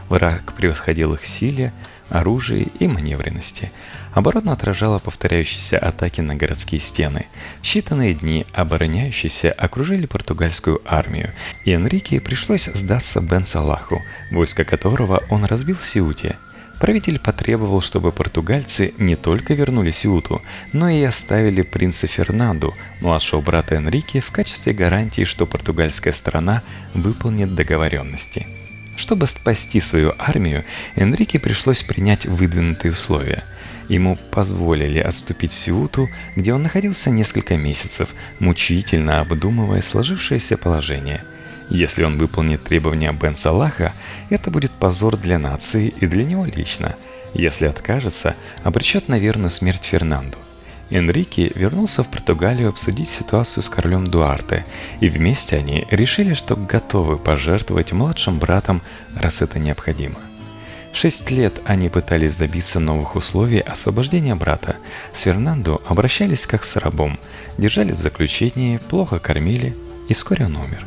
Враг 0.10 0.54
превосходил 0.54 1.14
их 1.14 1.22
в 1.22 1.28
силе, 1.28 1.72
оружии 2.10 2.68
и 2.80 2.88
маневренности. 2.88 3.72
Оборона 4.14 4.54
отражала 4.54 5.00
повторяющиеся 5.00 5.78
атаки 5.78 6.22
на 6.22 6.36
городские 6.36 6.82
стены. 6.82 7.28
В 7.62 7.64
считанные 7.64 8.14
дни 8.14 8.46
обороняющиеся 8.54 9.52
окружили 9.52 10.06
португальскую 10.06 10.82
армию, 10.86 11.32
и 11.66 11.72
Энрике 11.72 12.20
пришлось 12.20 12.66
сдаться 12.66 13.22
Бен 13.22 13.46
Салаху, 13.46 14.02
войско 14.32 14.64
которого 14.64 15.24
он 15.30 15.46
разбил 15.46 15.76
в 15.76 15.88
Сиуте– 15.88 16.38
Правитель 16.80 17.20
потребовал, 17.20 17.82
чтобы 17.82 18.14
португальцы 18.14 18.94
не 18.98 19.18
только 19.18 19.54
вернули 19.54 19.92
Сиуту, 19.92 20.42
но 20.72 20.88
и 20.88 21.04
оставили 21.04 21.62
принца 21.62 22.08
Фернанду, 22.08 22.74
младшего 23.02 23.42
брата 23.42 23.76
Энрике, 23.76 24.22
в 24.22 24.32
качестве 24.32 24.72
гарантии, 24.72 25.26
что 25.26 25.46
португальская 25.46 26.14
сторона 26.14 26.64
выполнит 26.94 27.54
договоренности. 27.54 28.48
Чтобы 29.00 29.28
спасти 29.28 29.80
свою 29.80 30.14
армию, 30.18 30.66
Энрике 30.98 31.40
пришлось 31.40 31.84
принять 31.84 32.26
выдвинутые 32.26 32.92
условия. 32.92 33.46
Ему 33.88 34.18
позволили 34.30 35.00
отступить 35.00 35.54
в 35.54 35.58
Сиуту, 35.58 36.10
где 36.36 36.54
он 36.54 36.64
находился 36.64 37.10
несколько 37.10 37.56
месяцев, 37.56 38.10
мучительно 38.40 39.22
обдумывая 39.22 39.82
сложившееся 39.82 40.58
положение– 40.58 41.24
если 41.70 42.04
он 42.04 42.18
выполнит 42.18 42.64
требования 42.64 43.12
Бен 43.12 43.36
Салаха, 43.36 43.94
это 44.32 44.50
будет 44.50 44.72
позор 44.72 45.18
для 45.18 45.38
нации 45.38 45.94
и 46.00 46.08
для 46.08 46.26
него 46.26 46.46
лично. 46.46 46.96
Если 47.36 47.68
откажется, 47.68 48.36
обречет 48.64 49.08
на 49.08 49.20
верную 49.20 49.52
смерть 49.52 49.84
Фернанду. 49.84 50.40
Энрике 50.90 51.52
вернулся 51.54 52.04
в 52.04 52.08
Португалию 52.08 52.70
обсудить 52.70 53.10
ситуацию 53.10 53.64
с 53.64 53.70
королем 53.70 54.08
Дуарте, 54.08 54.66
и 55.00 55.10
вместе 55.10 55.58
они 55.58 55.88
решили, 55.92 56.34
что 56.34 56.56
готовы 56.56 57.18
пожертвовать 57.18 57.92
младшим 57.92 58.40
братом, 58.40 58.82
раз 59.16 59.42
это 59.42 59.60
необходимо. 59.60 60.20
Шесть 60.92 61.30
лет 61.30 61.62
они 61.66 61.90
пытались 61.90 62.36
добиться 62.36 62.80
новых 62.80 63.16
условий 63.16 63.60
освобождения 63.60 64.34
брата. 64.34 64.78
С 65.14 65.22
Фернандо 65.22 65.82
обращались 65.88 66.48
как 66.48 66.64
с 66.64 66.76
рабом, 66.78 67.20
держали 67.58 67.92
в 67.92 68.00
заключении, 68.00 68.78
плохо 68.78 69.20
кормили, 69.20 69.76
и 70.08 70.14
вскоре 70.16 70.46
он 70.46 70.56
умер. 70.56 70.86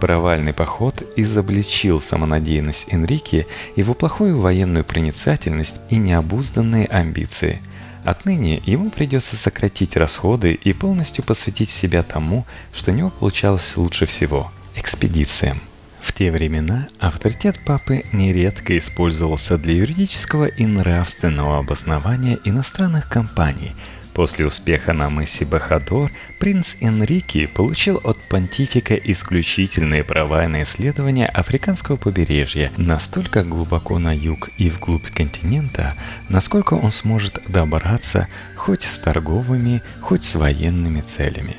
Провальный 0.00 0.52
поход 0.52 1.02
изобличил 1.16 2.00
самонадеянность 2.00 2.92
Энрике, 2.92 3.46
его 3.76 3.94
плохую 3.94 4.38
военную 4.38 4.84
проницательность 4.84 5.76
и 5.90 5.96
необузданные 5.96 6.86
амбиции. 6.86 7.60
Отныне 8.06 8.62
ему 8.64 8.90
придется 8.90 9.34
сократить 9.34 9.96
расходы 9.96 10.52
и 10.52 10.72
полностью 10.72 11.24
посвятить 11.24 11.70
себя 11.70 12.04
тому, 12.04 12.46
что 12.72 12.92
у 12.92 12.94
него 12.94 13.10
получалось 13.10 13.76
лучше 13.76 14.06
всего– 14.06 14.52
экспедициям. 14.76 15.60
В 16.00 16.12
те 16.12 16.30
времена 16.30 16.86
авторитет 17.00 17.58
папы 17.64 18.04
нередко 18.12 18.78
использовался 18.78 19.58
для 19.58 19.74
юридического 19.74 20.44
и 20.44 20.66
нравственного 20.66 21.58
обоснования 21.58 22.38
иностранных 22.44 23.08
компаний– 23.08 23.72
После 24.16 24.46
успеха 24.46 24.94
на 24.94 25.10
мысе 25.10 25.44
Бахадор 25.44 26.10
принц 26.38 26.76
Энрике 26.80 27.46
получил 27.46 28.00
от 28.02 28.18
понтифика 28.18 28.94
исключительные 28.94 30.04
права 30.04 30.48
на 30.48 30.62
исследование 30.62 31.26
африканского 31.26 31.96
побережья 31.96 32.72
настолько 32.78 33.44
глубоко 33.44 33.98
на 33.98 34.16
юг 34.16 34.48
и 34.56 34.70
вглубь 34.70 35.10
континента, 35.10 35.96
насколько 36.30 36.72
он 36.72 36.90
сможет 36.90 37.42
добраться 37.46 38.26
хоть 38.54 38.84
с 38.84 38.98
торговыми, 38.98 39.82
хоть 40.00 40.24
с 40.24 40.34
военными 40.34 41.02
целями. 41.02 41.54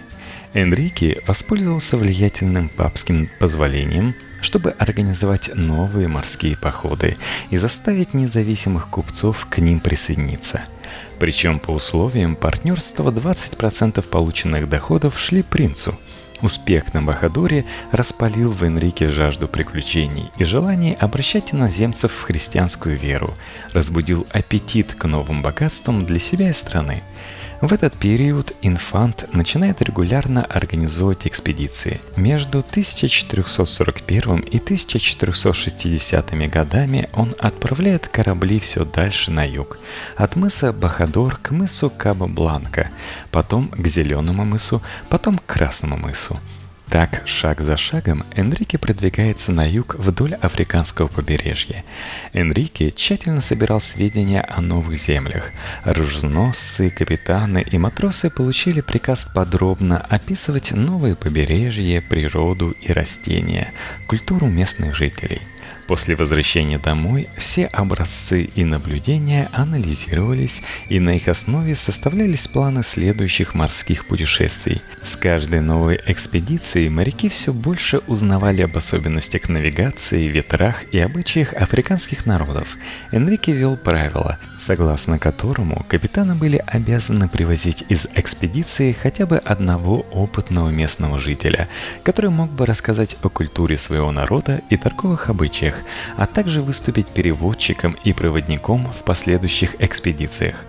Энрике 0.53 1.21
воспользовался 1.27 1.95
влиятельным 1.95 2.69
папским 2.69 3.29
позволением 3.37 4.15
чтобы 4.41 4.71
организовать 4.71 5.51
новые 5.55 6.07
морские 6.07 6.55
походы 6.55 7.17
и 7.49 7.57
заставить 7.57 8.13
независимых 8.13 8.89
купцов 8.89 9.47
к 9.49 9.59
ним 9.59 9.79
присоединиться– 9.79 10.61
причем 11.19 11.59
по 11.59 11.71
условиям 11.71 12.35
партнерства 12.35 13.11
20% 13.11 14.01
полученных 14.03 14.69
доходов 14.69 15.19
шли 15.19 15.41
принцу. 15.41 15.97
Успех 16.41 16.93
на 16.93 17.01
Бахадуре 17.01 17.65
распалил 17.91 18.51
в 18.51 18.63
Энрике 18.63 19.09
жажду 19.09 19.47
приключений 19.47 20.29
и 20.37 20.43
желание 20.43 20.93
обращать 20.93 21.51
иноземцев 21.51 22.11
в 22.11 22.21
христианскую 22.21 22.95
веру, 22.95 23.33
разбудил 23.73 24.27
аппетит 24.31 24.93
к 24.93 25.05
новым 25.05 25.41
богатствам 25.41 26.05
для 26.05 26.19
себя 26.19 26.49
и 26.49 26.53
страны– 26.53 27.01
в 27.61 27.73
этот 27.73 27.93
период 27.95 28.53
инфант 28.61 29.25
начинает 29.33 29.81
регулярно 29.81 30.45
организовывать 30.45 31.25
экспедиции. 31.25 31.99
Между 32.15 32.59
1441 32.59 34.39
и 34.39 34.57
1460 34.57 36.49
годами 36.49 37.09
он 37.13 37.33
отправляет 37.39 38.07
корабли 38.07 38.59
все 38.59 38.85
дальше 38.85 39.31
на 39.31 39.43
юг, 39.43 39.79
от 40.15 40.35
мыса 40.35 40.71
Бахадор 40.71 41.37
к 41.41 41.49
мысу 41.51 41.89
Каба-Бланка, 41.89 42.89
потом 43.31 43.69
к 43.69 43.87
Зеленому 43.87 44.45
мысу, 44.45 44.81
потом 45.09 45.39
к 45.39 45.45
Красному 45.45 45.97
мысу– 45.97 46.39
так, 46.89 47.23
шаг 47.25 47.61
за 47.61 47.75
шагом, 47.75 48.23
Энрике 48.31 48.77
продвигается 48.77 49.51
на 49.51 49.69
юг 49.69 49.95
вдоль 49.95 50.35
африканского 50.35 51.07
побережья. 51.07 51.83
Энрике 52.31 52.91
тщательно 52.91 53.41
собирал 53.41 53.81
сведения 53.81 54.41
о 54.41 54.61
новых 54.61 54.97
землях. 54.97 55.51
Оруженосцы, 55.83 56.89
капитаны 56.89 57.61
и 57.61 57.77
матросы 57.77 58.29
получили 58.29 58.79
приказ 58.79 59.27
подробно 59.35 59.99
описывать 59.99 60.71
новые 60.71 61.15
побережья, 61.15 62.01
природу 62.01 62.71
и 62.71 62.93
растения, 62.93 63.71
культуру 64.07 64.47
местных 64.47 64.95
жителей– 64.95 65.41
После 65.87 66.17
возвращения 66.17 66.77
домой 66.77 67.29
все 67.37 67.65
образцы 67.67 68.43
и 68.43 68.65
наблюдения 68.65 69.49
анализировались, 69.53 70.61
и 70.89 70.99
на 70.99 71.15
их 71.15 71.29
основе 71.29 71.75
составлялись 71.75 72.47
планы 72.49 72.83
следующих 72.83 73.53
морских 73.53 74.05
путешествий. 74.05 74.81
С 75.01 75.15
каждой 75.15 75.61
новой 75.61 76.01
экспедицией 76.05 76.89
моряки 76.89 77.29
все 77.29 77.53
больше 77.53 77.99
узнавали 78.07 78.63
об 78.63 78.75
особенностях 78.75 79.47
навигации, 79.47 80.27
ветрах 80.27 80.83
и 80.91 80.99
обычаях 80.99 81.53
африканских 81.53 82.25
народов. 82.25 82.75
Энрике 83.13 83.53
вел 83.53 83.77
правила, 83.77 84.37
согласно 84.59 85.17
которому 85.17 85.85
капитаны 85.87 86.35
были 86.35 86.61
обязаны 86.67 87.29
привозить 87.29 87.85
из 87.87 88.07
экспедиции 88.13 88.91
хотя 88.91 89.25
бы 89.25 89.37
одного 89.37 90.01
опытного 90.11 90.69
местного 90.69 91.17
жителя, 91.17 91.69
который 92.03 92.29
мог 92.29 92.51
бы 92.51 92.65
рассказать 92.65 93.15
о 93.23 93.29
культуре 93.29 93.77
своего 93.77 94.11
народа 94.11 94.61
и 94.69 94.75
торговых 94.75 95.29
обычаях, 95.29 95.76
а 96.15 96.25
также 96.25 96.61
выступить 96.61 97.07
переводчиком 97.07 97.97
и 98.03 98.13
проводником 98.13 98.89
в 98.91 99.03
последующих 99.03 99.75
экспедициях. 99.79 100.63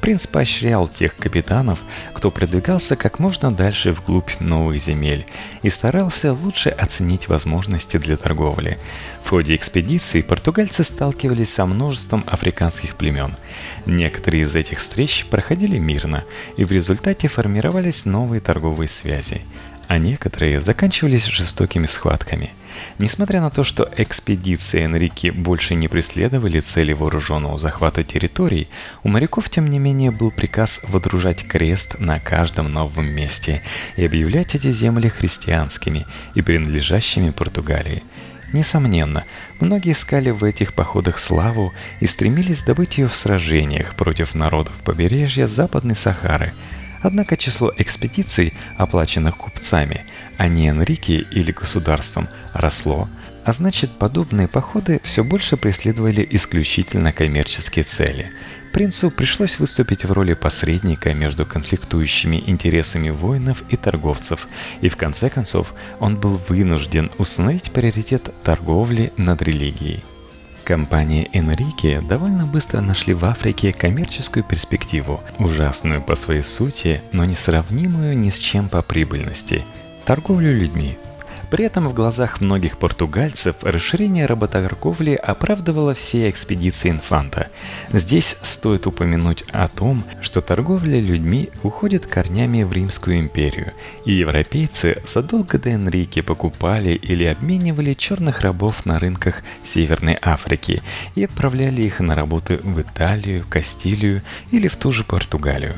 Принц 0.00 0.26
поощрял 0.26 0.86
тех 0.86 1.16
капитанов, 1.16 1.80
кто 2.12 2.30
продвигался 2.30 2.94
как 2.94 3.18
можно 3.18 3.50
дальше 3.50 3.92
вглубь 3.92 4.38
новых 4.38 4.78
земель 4.78 5.24
и 5.62 5.70
старался 5.70 6.34
лучше 6.34 6.68
оценить 6.68 7.28
возможности 7.28 7.96
для 7.96 8.18
торговли. 8.18 8.76
В 9.22 9.30
ходе 9.30 9.54
экспедиции 9.54 10.20
португальцы 10.20 10.84
сталкивались 10.84 11.54
со 11.54 11.64
множеством 11.64 12.22
африканских 12.26 12.96
племен. 12.96 13.34
Некоторые 13.86 14.42
из 14.42 14.54
этих 14.54 14.80
встреч 14.80 15.24
проходили 15.30 15.78
мирно, 15.78 16.24
и 16.58 16.64
в 16.64 16.72
результате 16.72 17.28
формировались 17.28 18.04
новые 18.04 18.40
торговые 18.40 18.90
связи 18.90 19.40
а 19.88 19.98
некоторые 19.98 20.60
заканчивались 20.60 21.26
жестокими 21.26 21.86
схватками. 21.86 22.52
Несмотря 22.98 23.40
на 23.40 23.50
то, 23.50 23.64
что 23.64 23.88
экспедиции 23.96 24.82
Энрике 24.84 25.32
больше 25.32 25.74
не 25.74 25.88
преследовали 25.88 26.60
цели 26.60 26.92
вооруженного 26.92 27.58
захвата 27.58 28.04
территорий, 28.04 28.68
у 29.02 29.08
моряков 29.08 29.50
тем 29.50 29.70
не 29.70 29.78
менее 29.78 30.10
был 30.10 30.30
приказ 30.30 30.80
водружать 30.88 31.46
крест 31.46 31.98
на 31.98 32.20
каждом 32.20 32.72
новом 32.72 33.06
месте 33.06 33.62
и 33.96 34.04
объявлять 34.04 34.54
эти 34.54 34.70
земли 34.70 35.08
христианскими 35.08 36.06
и 36.34 36.42
принадлежащими 36.42 37.30
Португалии. 37.30 38.02
Несомненно, 38.52 39.24
многие 39.58 39.92
искали 39.92 40.30
в 40.30 40.44
этих 40.44 40.74
походах 40.74 41.18
славу 41.18 41.72
и 42.00 42.06
стремились 42.06 42.62
добыть 42.62 42.98
ее 42.98 43.08
в 43.08 43.16
сражениях 43.16 43.94
против 43.96 44.34
народов 44.34 44.74
побережья 44.84 45.46
Западной 45.46 45.96
Сахары– 45.96 46.52
Однако 47.04 47.36
число 47.36 47.70
экспедиций, 47.76 48.54
оплаченных 48.78 49.36
купцами, 49.36 50.06
а 50.38 50.48
не 50.48 50.68
Энрике 50.68 51.18
или 51.18 51.52
государством, 51.52 52.28
росло, 52.54 53.10
а 53.44 53.52
значит 53.52 53.90
подобные 53.90 54.48
походы 54.48 55.02
все 55.04 55.22
больше 55.22 55.58
преследовали 55.58 56.26
исключительно 56.30 57.12
коммерческие 57.12 57.84
цели. 57.84 58.32
Принцу 58.72 59.10
пришлось 59.10 59.58
выступить 59.58 60.06
в 60.06 60.12
роли 60.12 60.32
посредника 60.32 61.12
между 61.12 61.44
конфликтующими 61.44 62.42
интересами 62.46 63.10
воинов 63.10 63.64
и 63.68 63.76
торговцев, 63.76 64.48
и 64.80 64.88
в 64.88 64.96
конце 64.96 65.28
концов 65.28 65.74
он 66.00 66.16
был 66.16 66.40
вынужден 66.48 67.12
установить 67.18 67.70
приоритет 67.70 68.30
торговли 68.42 69.12
над 69.18 69.42
религией. 69.42 70.02
Компания 70.64 71.28
Энрике 71.34 72.00
довольно 72.00 72.46
быстро 72.46 72.80
нашли 72.80 73.12
в 73.12 73.26
Африке 73.26 73.70
коммерческую 73.70 74.44
перспективу, 74.44 75.20
ужасную 75.38 76.00
по 76.00 76.16
своей 76.16 76.42
сути, 76.42 77.02
но 77.12 77.26
несравнимую 77.26 78.16
ни 78.16 78.30
с 78.30 78.38
чем 78.38 78.70
по 78.70 78.80
прибыльности– 78.80 79.62
торговлю 80.06 80.56
людьми. 80.56 80.96
При 81.50 81.64
этом 81.64 81.88
в 81.88 81.94
глазах 81.94 82.40
многих 82.40 82.78
португальцев 82.78 83.56
расширение 83.62 84.26
работорговли 84.26 85.14
оправдывало 85.14 85.94
все 85.94 86.28
экспедиции 86.28 86.90
инфанта. 86.90 87.48
Здесь 87.92 88.36
стоит 88.42 88.86
упомянуть 88.86 89.44
о 89.52 89.68
том, 89.68 90.04
что 90.20 90.40
торговля 90.40 91.00
людьми 91.00 91.50
уходит 91.62 92.06
корнями 92.06 92.62
в 92.62 92.72
Римскую 92.72 93.20
империю, 93.20 93.72
и 94.04 94.12
европейцы 94.12 95.02
задолго 95.06 95.58
до 95.58 95.70
Энрике 95.70 96.22
покупали 96.22 96.90
или 96.90 97.24
обменивали 97.24 97.94
черных 97.94 98.40
рабов 98.40 98.84
на 98.86 98.98
рынках 98.98 99.42
Северной 99.62 100.18
Африки 100.20 100.82
и 101.14 101.24
отправляли 101.24 101.82
их 101.82 102.00
на 102.00 102.14
работы 102.14 102.58
в 102.62 102.80
Италию, 102.80 103.44
Кастилию 103.48 104.22
или 104.50 104.68
в 104.68 104.76
ту 104.76 104.90
же 104.90 105.04
Португалию. 105.04 105.74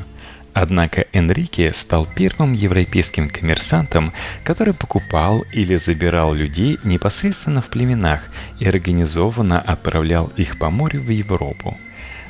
Однако 0.59 1.05
Энрике 1.13 1.71
стал 1.75 2.07
первым 2.15 2.53
европейским 2.53 3.29
коммерсантом, 3.29 4.11
который 4.43 4.73
покупал 4.73 5.45
или 5.51 5.75
забирал 5.75 6.33
людей 6.33 6.79
непосредственно 6.83 7.61
в 7.61 7.67
племенах 7.67 8.23
и 8.57 8.67
организованно 8.67 9.61
отправлял 9.61 10.31
их 10.35 10.57
по 10.57 10.71
морю 10.71 11.01
в 11.01 11.11
Европу. 11.11 11.77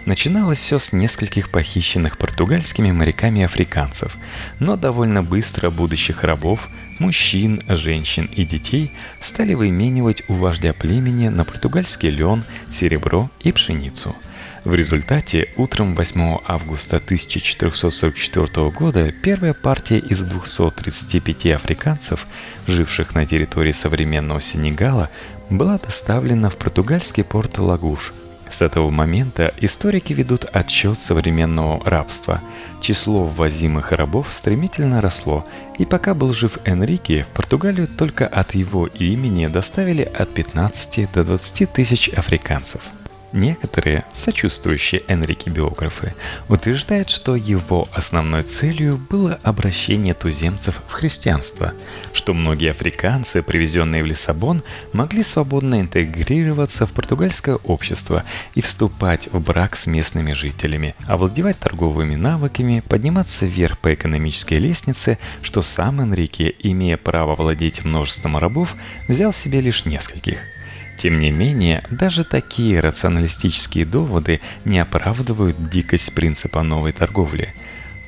Начиналось 0.05 0.59
все 0.59 0.77
с 0.77 0.91
нескольких 0.91 1.49
похищенных 1.51 2.17
португальскими 2.17 2.91
моряками 2.91 3.43
африканцев, 3.43 4.17
но 4.59 4.75
довольно 4.75 5.23
быстро 5.23 5.69
будущих 5.69 6.25
рабов, 6.25 6.67
мужчин, 6.99 7.61
женщин 7.69 8.25
и 8.25 8.43
детей 8.43 8.91
стали 9.21 9.53
выменивать 9.53 10.23
у 10.27 10.33
вождя 10.33 10.73
племени 10.73 11.29
на 11.29 11.45
португальский 11.45 12.09
лен, 12.09 12.43
серебро 12.73 13.29
и 13.39 13.53
пшеницу– 13.53 14.17
в 14.63 14.73
результате 14.73 15.49
утром 15.55 15.95
8 15.95 16.37
августа 16.45 16.97
1444 16.97 18.69
года 18.69 19.11
первая 19.11 19.53
партия 19.53 19.99
из 19.99 20.19
235 20.21 21.47
африканцев, 21.47 22.27
живших 22.67 23.15
на 23.15 23.25
территории 23.25 23.71
современного 23.71 24.41
Сенегала, 24.41 25.09
была 25.49 25.77
доставлена 25.77 26.49
в 26.49 26.57
португальский 26.57 27.23
порт 27.23 27.57
Лагуш. 27.57 28.13
С 28.49 28.61
этого 28.61 28.89
момента 28.89 29.53
историки 29.59 30.13
ведут 30.13 30.45
отчет 30.53 30.97
современного 30.97 31.83
рабства. 31.85 32.41
Число 32.81 33.25
ввозимых 33.25 33.91
рабов 33.91 34.27
стремительно 34.31 35.01
росло, 35.01 35.45
и 35.77 35.85
пока 35.85 36.13
был 36.13 36.33
жив 36.33 36.59
Энрике, 36.63 37.23
в 37.23 37.27
Португалию 37.27 37.87
только 37.87 38.25
от 38.25 38.55
его 38.55 38.87
имени 38.87 39.47
доставили 39.47 40.03
от 40.03 40.33
15 40.33 41.11
до 41.11 41.23
20 41.23 41.73
тысяч 41.73 42.09
африканцев– 42.09 42.81
Некоторые, 43.33 44.05
сочувствующие 44.13 45.03
Энрике 45.07 45.49
биографы, 45.49 46.13
утверждают, 46.47 47.09
что 47.09 47.35
его 47.35 47.89
основной 47.91 48.43
целью 48.43 48.97
было 49.09 49.37
обращение 49.43 50.13
туземцев 50.13 50.81
в 50.87 50.93
христианство, 50.93 51.73
что 52.13 52.33
многие 52.33 52.71
африканцы, 52.71 53.41
привезенные 53.41 54.01
в 54.01 54.05
Лиссабон, 54.05 54.63
могли 54.93 55.23
свободно 55.23 55.81
интегрироваться 55.81 56.85
в 56.85 56.93
португальское 56.93 57.55
общество 57.55 58.23
и 58.55 58.61
вступать 58.61 59.27
в 59.33 59.43
брак 59.43 59.75
с 59.75 59.87
местными 59.87 60.31
жителями, 60.31 60.95
овладевать 61.05 61.59
торговыми 61.59 62.15
навыками, 62.15 62.81
подниматься 62.87 63.45
вверх 63.45 63.77
по 63.79 63.93
экономической 63.93 64.55
лестнице, 64.55 65.17
что 65.41 65.61
сам 65.61 65.99
Энрике, 65.99 66.55
имея 66.59 66.95
право 66.95 67.35
владеть 67.35 67.83
множеством 67.83 68.37
рабов, 68.37 68.75
взял 69.09 69.33
себе 69.33 69.59
лишь 69.59 69.85
нескольких– 69.85 70.37
тем 70.97 71.19
не 71.19 71.31
менее, 71.31 71.83
даже 71.91 72.23
такие 72.23 72.79
рационалистические 72.79 73.85
доводы 73.85 74.41
не 74.65 74.79
оправдывают 74.79 75.69
дикость 75.69 76.13
принципа 76.13 76.63
новой 76.63 76.91
торговли. 76.91 77.53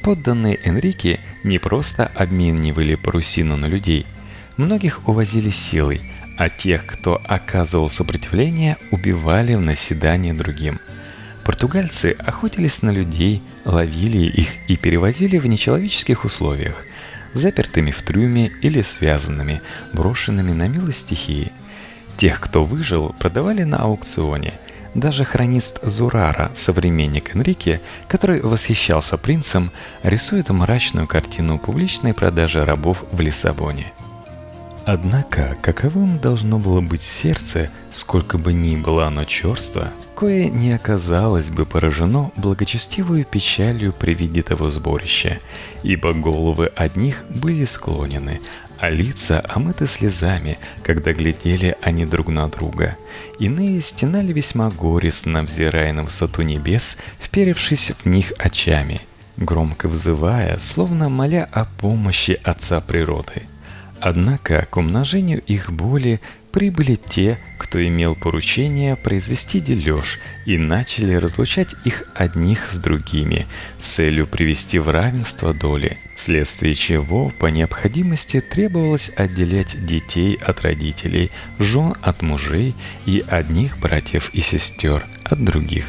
Подданные 0.02 0.60
Энрике 0.64 1.20
не 1.44 1.60
просто 1.60 2.08
обменивали 2.08 2.96
парусину 2.96 3.58
на 3.58 3.68
людей, 3.68 4.06
многих 4.58 5.08
увозили 5.08 5.52
силой, 5.52 6.02
а 6.38 6.50
тех, 6.50 6.86
кто 6.86 7.22
оказывал 7.28 7.90
сопротивление, 7.90 8.78
убивали 8.92 9.54
в 9.54 9.62
наседание 9.62 10.34
другим. 10.34 10.80
Португальцы 11.44 12.16
охотились 12.18 12.82
на 12.82 12.90
людей, 12.90 13.44
ловили 13.66 14.26
их 14.26 14.50
и 14.68 14.78
перевозили 14.78 15.38
в 15.38 15.46
нечеловеческих 15.46 16.26
условиях, 16.26 16.86
запертыми 17.34 17.92
в 17.92 18.02
трюме 18.02 18.52
или 18.62 18.82
связанными, 18.82 19.62
брошенными 19.94 20.54
на 20.54 20.68
милость 20.68 21.00
стихии– 21.00 21.52
Тех, 22.20 22.42
кто 22.42 22.66
выжил, 22.66 23.16
продавали 23.18 23.64
на 23.64 23.78
аукционе. 23.78 24.54
Даже 24.94 25.24
хронист 25.24 25.80
Зурара, 25.84 26.52
современник 26.54 27.34
Энрике, 27.34 27.80
который 28.10 28.42
восхищался 28.42 29.18
принцем, 29.18 29.72
рисует 30.04 30.50
мрачную 30.50 31.08
картину 31.08 31.58
публичной 31.58 32.14
продажи 32.14 32.66
рабов 32.66 33.06
в 33.14 33.22
Лиссабоне. 33.22 33.94
Однако, 34.84 35.56
каковым 35.62 36.20
должно 36.20 36.60
было 36.60 36.82
быть 36.82 37.04
сердце, 37.04 37.70
сколько 37.90 38.38
бы 38.38 38.52
ни 38.52 38.76
было 38.76 39.08
оно 39.08 39.24
черство, 39.24 39.94
кое 40.14 40.50
не 40.50 40.74
оказалось 40.74 41.48
бы 41.48 41.66
поражено 41.66 42.32
благочестивую 42.36 43.24
печалью 43.24 43.94
при 43.94 44.14
виде 44.14 44.42
того 44.42 44.70
сборища, 44.70 45.40
ибо 45.84 46.12
головы 46.14 46.70
одних 46.76 47.24
были 47.30 47.64
склонены, 47.64 48.42
а 48.80 48.90
лица 48.90 49.42
омыты 49.50 49.88
слезами, 49.88 50.58
когда 50.84 51.12
глядели 51.12 51.76
они 51.82 52.06
друг 52.06 52.28
на 52.30 52.48
друга. 52.48 52.98
Иные 53.40 53.82
стенали 53.82 54.32
весьма 54.32 54.70
горестно, 54.70 55.44
взирая 55.44 55.92
на 55.92 56.04
высоту 56.04 56.44
небес, 56.44 56.98
вперевшись 57.20 57.92
в 57.92 58.06
них 58.06 58.32
очами, 58.38 59.02
громко 59.38 59.88
взывая, 59.90 60.58
словно 60.60 61.10
моля 61.10 61.48
о 61.52 61.66
помощи 61.66 62.40
Отца 62.44 62.80
природы. 62.80 63.44
Однако 64.00 64.66
к 64.70 64.78
умножению 64.78 65.42
их 65.42 65.72
боли 65.72 66.22
прибыли 66.52 66.96
те, 66.96 67.38
кто 67.58 67.86
имел 67.86 68.16
поручение 68.16 68.96
произвести 68.96 69.60
дележ, 69.60 70.20
и 70.46 70.58
начали 70.58 71.14
разлучать 71.14 71.76
их 71.86 72.04
одних 72.14 72.72
с 72.72 72.80
другими, 72.80 73.46
с 73.80 73.86
целью 73.86 74.28
привести 74.28 74.80
в 74.80 74.90
равенство 74.90 75.54
доли, 75.54 75.98
вследствие 76.16 76.74
чего 76.74 77.30
по 77.30 77.48
необходимости 77.48 78.42
требовалось 78.42 79.12
отделять 79.16 79.86
детей 79.86 80.36
от 80.42 80.62
родителей, 80.62 81.32
жен 81.60 81.94
от 82.02 82.22
мужей 82.22 82.74
и 83.06 83.24
одних 83.28 83.78
братьев 83.78 84.32
и 84.34 84.42
сестер 84.42 85.06
от 85.24 85.44
других. 85.44 85.86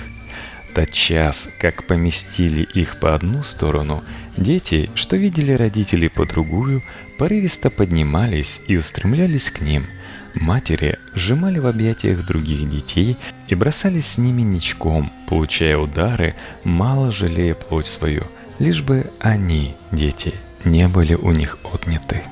Тот 0.74 0.92
час, 0.92 1.48
как 1.58 1.86
поместили 1.86 2.62
их 2.62 3.00
по 3.00 3.14
одну 3.14 3.42
сторону, 3.42 4.04
дети, 4.36 4.88
что 4.94 5.16
видели 5.16 5.52
родителей 5.52 6.08
по 6.08 6.26
другую, 6.26 6.82
порывисто 7.18 7.70
поднимались 7.70 8.60
и 8.68 8.76
устремлялись 8.76 9.50
к 9.50 9.60
ним– 9.60 9.84
Матери 10.34 10.98
сжимали 11.14 11.58
в 11.58 11.66
объятиях 11.66 12.24
других 12.24 12.68
детей 12.68 13.16
и 13.48 13.54
бросались 13.54 14.06
с 14.06 14.18
ними 14.18 14.42
ничком, 14.42 15.10
получая 15.28 15.76
удары, 15.76 16.34
мало 16.64 17.10
жалея 17.10 17.54
плоть 17.54 17.86
свою, 17.86 18.24
лишь 18.58 18.82
бы 18.82 19.10
они, 19.18 19.74
дети, 19.92 20.34
не 20.64 20.88
были 20.88 21.14
у 21.14 21.32
них 21.32 21.58
отняты. 21.64 22.22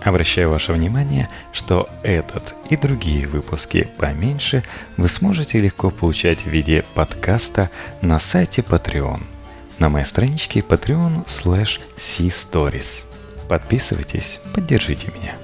Обращаю 0.00 0.50
ваше 0.50 0.72
внимание, 0.72 1.28
что 1.52 1.88
этот 2.02 2.54
и 2.70 2.76
другие 2.76 3.28
выпуски 3.28 3.88
поменьше 3.98 4.64
вы 4.96 5.08
сможете 5.08 5.60
легко 5.60 5.90
получать 5.90 6.40
в 6.40 6.46
виде 6.46 6.84
подкаста 6.94 7.70
на 8.00 8.18
сайте 8.18 8.62
Patreon. 8.62 9.22
На 9.78 9.88
моей 9.88 10.04
страничке 10.04 10.60
patreon 10.60 11.26
slash. 11.26 11.80
Подписывайтесь, 13.48 14.40
поддержите 14.54 15.08
меня. 15.08 15.34